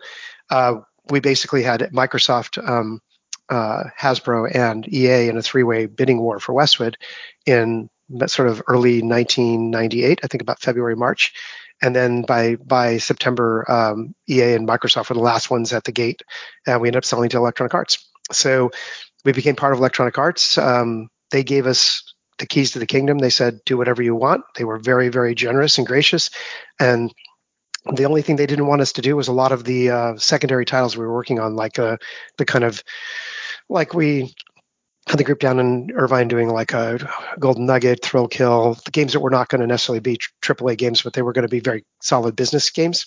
[0.49, 3.01] uh, we basically had Microsoft, um,
[3.49, 6.97] uh, Hasbro, and EA in a three-way bidding war for Westwood
[7.45, 7.89] in
[8.27, 11.33] sort of early 1998, I think about February, March.
[11.81, 15.91] And then by by September, um, EA and Microsoft were the last ones at the
[15.91, 16.21] gate,
[16.65, 18.07] and we ended up selling to Electronic Arts.
[18.31, 18.71] So
[19.25, 20.57] we became part of Electronic Arts.
[20.57, 23.17] Um, they gave us the keys to the kingdom.
[23.17, 26.29] They said, "Do whatever you want." They were very, very generous and gracious,
[26.79, 27.13] and
[27.93, 30.17] the only thing they didn't want us to do was a lot of the uh,
[30.17, 31.97] secondary titles we were working on, like uh,
[32.37, 32.83] the kind of
[33.69, 34.33] like we
[35.07, 37.07] had the group down in Irvine doing like a
[37.39, 41.03] Golden Nugget, Thrill Kill, the games that were not going to necessarily be AAA games,
[41.03, 43.05] but they were going to be very solid business games.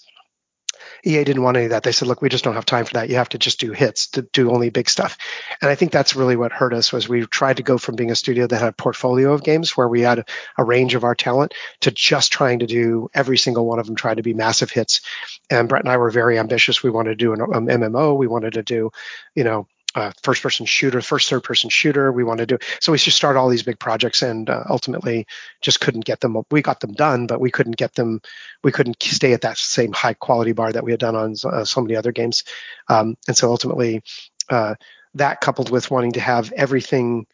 [1.04, 1.82] EA didn't want any of that.
[1.82, 3.08] They said, look, we just don't have time for that.
[3.08, 5.16] You have to just do hits to do only big stuff.
[5.60, 8.10] And I think that's really what hurt us was we tried to go from being
[8.10, 10.24] a studio that had a portfolio of games where we had
[10.56, 13.96] a, range of our talent to just trying to do every single one of them
[13.96, 15.00] trying to be massive hits.
[15.48, 16.82] And Brett and I were very ambitious.
[16.82, 18.14] We wanted to do an um, MMO.
[18.14, 18.90] We wanted to do,
[19.34, 19.66] you know,
[19.98, 22.12] uh, first person shooter, first third person shooter.
[22.12, 22.92] We want to do so.
[22.92, 25.26] We just start all these big projects, and uh, ultimately
[25.60, 26.36] just couldn't get them.
[26.52, 28.20] We got them done, but we couldn't get them.
[28.62, 31.64] We couldn't stay at that same high quality bar that we had done on uh,
[31.64, 32.44] so many other games.
[32.88, 34.02] Um, and so ultimately,
[34.48, 34.76] uh,
[35.14, 37.26] that coupled with wanting to have everything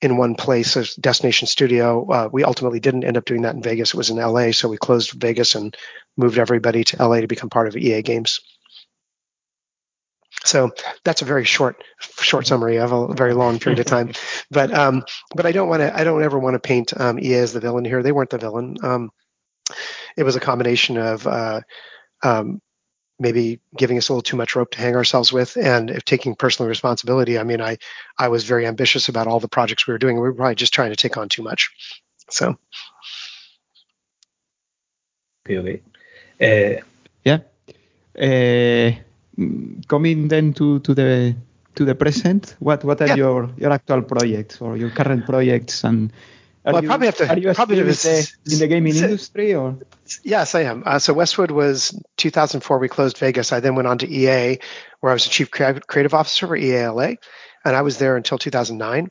[0.00, 3.62] in one place as destination studio, uh, we ultimately didn't end up doing that in
[3.62, 3.90] Vegas.
[3.90, 5.76] It was in LA, so we closed Vegas and
[6.16, 8.40] moved everybody to LA to become part of EA Games.
[10.44, 10.70] So
[11.04, 11.82] that's a very short
[12.20, 14.12] short summary of a very long period of time.
[14.50, 15.02] But um,
[15.34, 17.60] but I don't want to I don't ever want to paint um, EA as the
[17.60, 18.02] villain here.
[18.02, 18.76] They weren't the villain.
[18.82, 19.10] Um,
[20.16, 21.62] it was a combination of uh,
[22.22, 22.60] um,
[23.18, 26.34] maybe giving us a little too much rope to hang ourselves with, and if taking
[26.34, 27.38] personal responsibility.
[27.38, 27.78] I mean, I
[28.18, 30.16] I was very ambitious about all the projects we were doing.
[30.16, 31.70] We were probably just trying to take on too much.
[32.30, 32.56] So.
[35.48, 35.58] Okay.
[35.58, 36.78] okay.
[36.78, 36.82] Uh,
[37.24, 37.38] yeah.
[38.16, 39.00] Uh,
[39.88, 41.36] coming then to, to the
[41.74, 43.16] to the present, what what are yeah.
[43.16, 46.12] your your actual projects or your current projects and
[46.64, 47.28] well, you, I probably have to.
[47.28, 49.76] Are you probably in the, in the gaming industry or?
[50.22, 50.82] Yes, I am.
[50.86, 52.78] Uh, so Westwood was 2004.
[52.78, 53.52] We closed Vegas.
[53.52, 54.58] I then went on to EA,
[55.00, 57.12] where I was the chief creative officer for EA LA,
[57.64, 59.10] and I was there until 2009.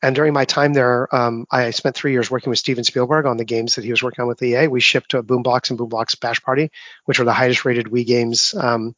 [0.00, 3.36] And during my time there, um, I spent three years working with Steven Spielberg on
[3.36, 4.68] the games that he was working on with EA.
[4.68, 6.70] We shipped uh, Boom Blox and Boom Blox Bash Party,
[7.04, 8.94] which were the highest rated Wii games um,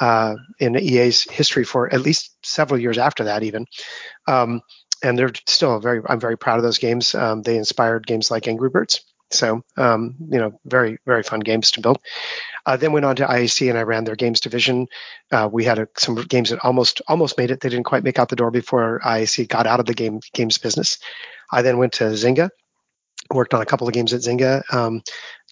[0.00, 3.66] uh, in EA's history for at least several years after that, even.
[4.26, 4.60] Um,
[5.02, 6.00] and they're still very.
[6.06, 7.14] I'm very proud of those games.
[7.14, 9.04] Um, they inspired games like Angry Birds.
[9.30, 11.98] So um, you know, very very fun games to build.
[12.66, 14.86] Uh, then went on to IAC and I ran their games division.
[15.30, 17.60] Uh, we had a, some games that almost almost made it.
[17.60, 20.58] They didn't quite make out the door before IAC got out of the game games
[20.58, 20.98] business.
[21.50, 22.50] I then went to Zynga,
[23.30, 24.62] worked on a couple of games at Zynga.
[24.72, 25.02] Um,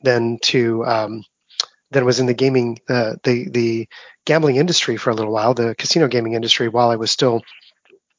[0.02, 1.24] then to um,
[1.92, 3.88] then was in the gaming uh, the the
[4.24, 7.42] gambling industry for a little while, the casino gaming industry, while I was still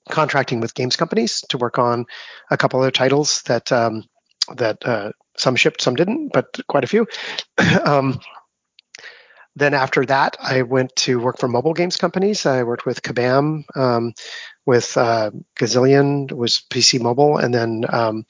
[0.09, 2.05] contracting with games companies to work on
[2.51, 4.03] a couple other titles that um,
[4.55, 7.07] that uh, some shipped, some didn't, but quite a few.
[7.85, 8.19] um,
[9.55, 12.45] then after that, I went to work for mobile games companies.
[12.45, 14.13] I worked with Kabam, um,
[14.65, 18.25] with uh, Gazillion, was PC Mobile, and then um,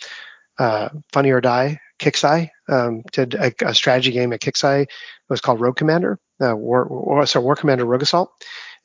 [0.57, 2.49] uh, Funny or Die, Kixeye.
[2.67, 4.83] Um, did a, a, strategy game at Kixeye.
[4.83, 4.89] It
[5.29, 8.31] was called Rogue Commander, uh, War, so War Commander Rogue Assault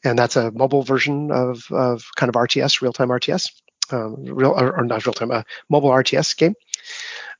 [0.04, 3.50] and that's a mobile version of, of kind of RTS, real time RTS,
[3.90, 6.54] um, real or, or, not real time, a mobile RTS game.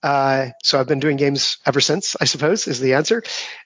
[0.02, 3.22] Uh, so I've been doing games ever since, I suppose, is the answer.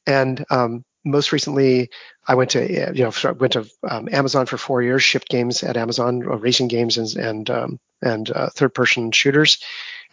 [0.07, 1.91] And um, most recently,
[2.27, 5.77] I went to you know went to um, Amazon for four years, shipped games at
[5.77, 9.59] Amazon, uh, racing games and and um, and uh, third person shooters,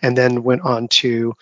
[0.01, 1.35] and then went on to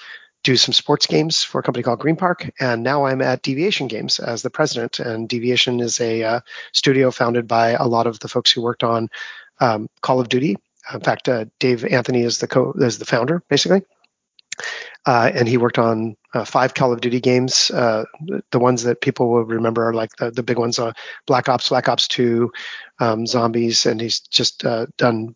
[0.44, 3.88] do some sports games for a company called Green Park, and now I'm at Deviation
[3.88, 5.00] Games as the president.
[5.00, 6.40] And Deviation is a uh,
[6.74, 9.10] studio founded by a lot of the folks who worked on
[9.60, 10.58] um, Call of Duty.
[10.94, 13.82] In fact, uh, Dave Anthony is the co is the founder, basically.
[15.06, 17.70] Uh, and he worked on uh, five Call of Duty games.
[17.72, 18.06] Uh,
[18.52, 20.94] the ones that people will remember are like the, the big ones: uh,
[21.26, 22.52] Black Ops, Black Ops Two,
[23.00, 24.64] um, Zombies, and he's just
[24.98, 25.36] done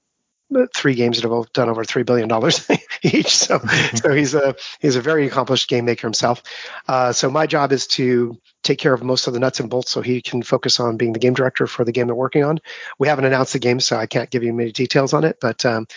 [0.74, 2.68] three games that have done over three billion dollars
[3.02, 3.36] each.
[3.36, 3.60] So,
[3.96, 6.44] so he's a he's a very accomplished game maker himself.
[6.88, 9.92] Uh, so my job is to take care of most of the nuts and bolts,
[9.92, 12.60] so he can focus on being the game director for the game they're working on.
[13.00, 15.38] We haven't announced the game, so I can't give you many details on it.
[15.42, 15.88] But um,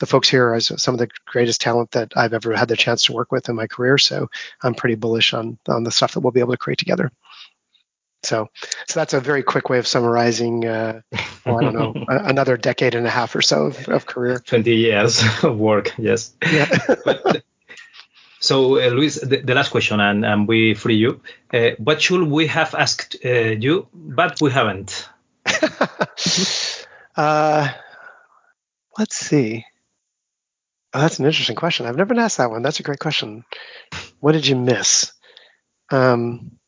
[0.00, 3.04] the folks here are some of the greatest talent that I've ever had the chance
[3.04, 3.98] to work with in my career.
[3.98, 4.28] So
[4.62, 7.10] I'm pretty bullish on on the stuff that we'll be able to create together.
[8.24, 8.48] So,
[8.88, 10.66] so that's a very quick way of summarizing.
[10.66, 11.02] Uh,
[11.44, 14.38] well, I don't know, another decade and a half or so of, of career.
[14.38, 15.92] Twenty years of work.
[15.98, 16.32] Yes.
[16.42, 16.68] Yeah.
[17.04, 17.42] but,
[18.40, 21.22] so, uh, Luis, the, the, last question, and, and we free you.
[21.52, 25.08] Uh, what should we have asked uh, you, but we haven't?
[27.16, 27.68] Uh,
[28.98, 29.64] let's see.
[30.92, 31.86] Oh, that's an interesting question.
[31.86, 32.62] I've never been asked that one.
[32.62, 33.44] That's a great question.
[34.20, 35.12] What did you miss?
[35.90, 36.58] Um,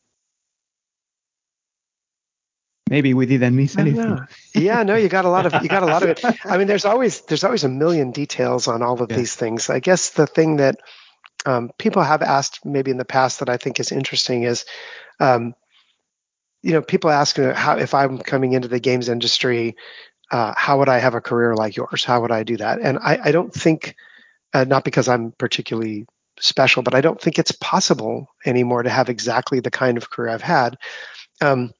[2.89, 4.19] maybe we didn't miss anything.
[4.53, 6.23] yeah, no, you got a lot of you got a lot of it.
[6.45, 9.17] I mean, there's always there's always a million details on all of yeah.
[9.17, 9.69] these things.
[9.69, 10.79] I guess the thing that
[11.45, 14.65] um, people have asked maybe in the past that I think is interesting is,
[15.19, 15.55] um,
[16.61, 19.75] you know, people ask how if I'm coming into the games industry,
[20.31, 22.03] uh, how would I have a career like yours?
[22.03, 22.79] How would I do that?
[22.81, 23.95] And I, I don't think,
[24.53, 26.05] uh, not because I'm particularly
[26.39, 30.29] special, but I don't think it's possible anymore to have exactly the kind of career
[30.29, 30.77] I've had.
[31.41, 31.71] Um,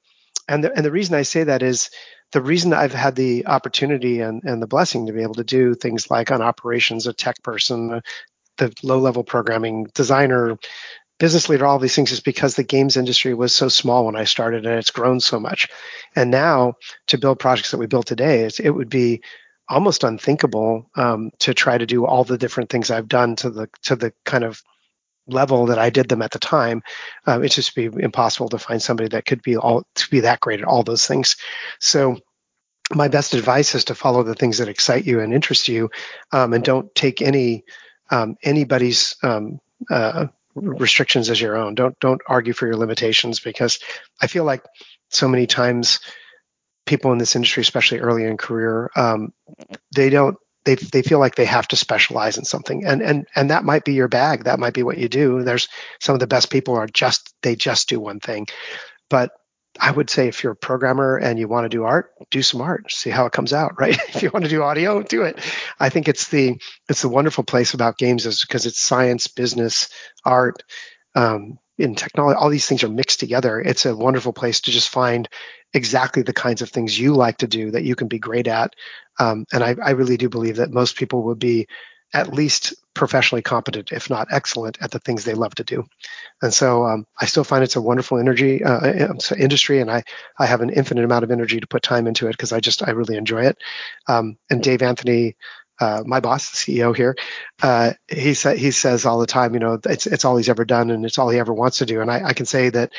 [0.48, 1.90] and the, and the reason I say that is
[2.32, 5.74] the reason I've had the opportunity and, and the blessing to be able to do
[5.74, 8.02] things like on operations, a tech person,
[8.58, 10.58] the low level programming designer,
[11.18, 14.24] business leader, all these things is because the games industry was so small when I
[14.24, 15.68] started and it's grown so much.
[16.14, 16.74] And now
[17.08, 19.22] to build projects that we build today, it would be
[19.68, 23.68] almost unthinkable um, to try to do all the different things I've done to the
[23.82, 24.62] to the kind of
[25.28, 26.82] level that I did them at the time,
[27.26, 30.40] uh, it's just be impossible to find somebody that could be all to be that
[30.40, 31.36] great at all those things.
[31.80, 32.18] So
[32.94, 35.90] my best advice is to follow the things that excite you and interest you,
[36.32, 37.64] um, and don't take any
[38.10, 39.60] um, anybody's um,
[39.90, 41.74] uh, restrictions as your own.
[41.74, 43.78] Don't don't argue for your limitations because
[44.20, 44.64] I feel like
[45.10, 46.00] so many times
[46.86, 49.32] people in this industry, especially early in career, um,
[49.94, 50.36] they don't
[50.68, 53.84] they they feel like they have to specialize in something and and and that might
[53.84, 55.68] be your bag that might be what you do there's
[55.98, 58.46] some of the best people are just they just do one thing
[59.08, 59.30] but
[59.80, 62.60] I would say if you're a programmer and you want to do art, do some
[62.60, 63.96] art, see how it comes out, right?
[64.08, 65.38] if you want to do audio, do it.
[65.78, 66.56] I think it's the
[66.88, 69.88] it's the wonderful place about games is because it's science, business,
[70.24, 70.64] art,
[71.14, 72.36] um, in technology.
[72.36, 73.60] All these things are mixed together.
[73.60, 75.28] It's a wonderful place to just find
[75.74, 78.74] exactly the kinds of things you like to do that you can be great at.
[79.18, 81.66] Um, and I, I really do believe that most people would be
[82.14, 85.84] at least professionally competent, if not excellent, at the things they love to do.
[86.42, 90.02] And so um, I still find it's a wonderful energy uh, uh industry, and I
[90.38, 92.86] I have an infinite amount of energy to put time into it because I just
[92.86, 93.58] I really enjoy it.
[94.08, 95.36] Um, and Dave Anthony.
[95.80, 97.14] Uh, my boss, the CEO here,
[97.62, 100.64] uh, he said he says all the time, you know, it's it's all he's ever
[100.64, 102.00] done and it's all he ever wants to do.
[102.00, 102.90] And I, I can say that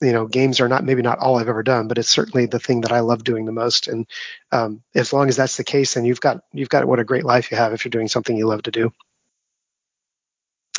[0.00, 2.58] you know games are not maybe not all i've ever done but it's certainly the
[2.58, 3.88] thing that i love doing the most.
[3.88, 4.06] And
[4.52, 7.24] um, as long as that's the case then you've got you've got what a great
[7.24, 8.92] life you have if you're doing something you love to do.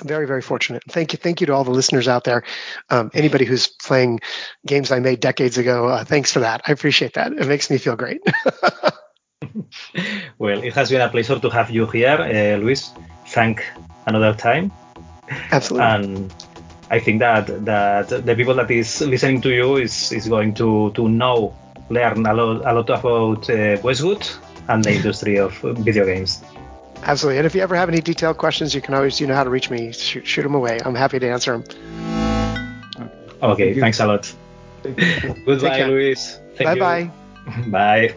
[0.03, 0.83] Very very fortunate.
[0.89, 2.43] Thank you thank you to all the listeners out there.
[2.89, 4.21] Um, anybody who's playing
[4.65, 6.61] games i made decades ago uh, thanks for that.
[6.67, 7.33] I appreciate that.
[7.33, 8.21] It makes me feel great.
[10.37, 12.91] Well it has been a pleasure to have you here uh, luis.
[13.27, 13.63] Thank
[14.05, 14.71] another time.
[15.51, 15.87] Absolutely.
[15.87, 16.33] And
[16.89, 20.91] I think that that the people that is listening to you is is going to
[20.91, 21.55] to know
[21.89, 24.27] learn a lot a lot about uh, Westwood
[24.67, 26.43] and the industry of video games.
[27.03, 27.37] Absolutely.
[27.37, 29.49] And if you ever have any detailed questions, you can always you know how to
[29.49, 29.91] reach me.
[29.91, 30.79] Shoot, shoot them away.
[30.83, 31.63] I'm happy to answer them.
[33.41, 33.73] Okay.
[33.73, 34.33] Thank thanks a lot.
[35.45, 36.39] Goodbye, Luis.
[36.59, 37.11] Bye bye.
[37.67, 38.15] Bye.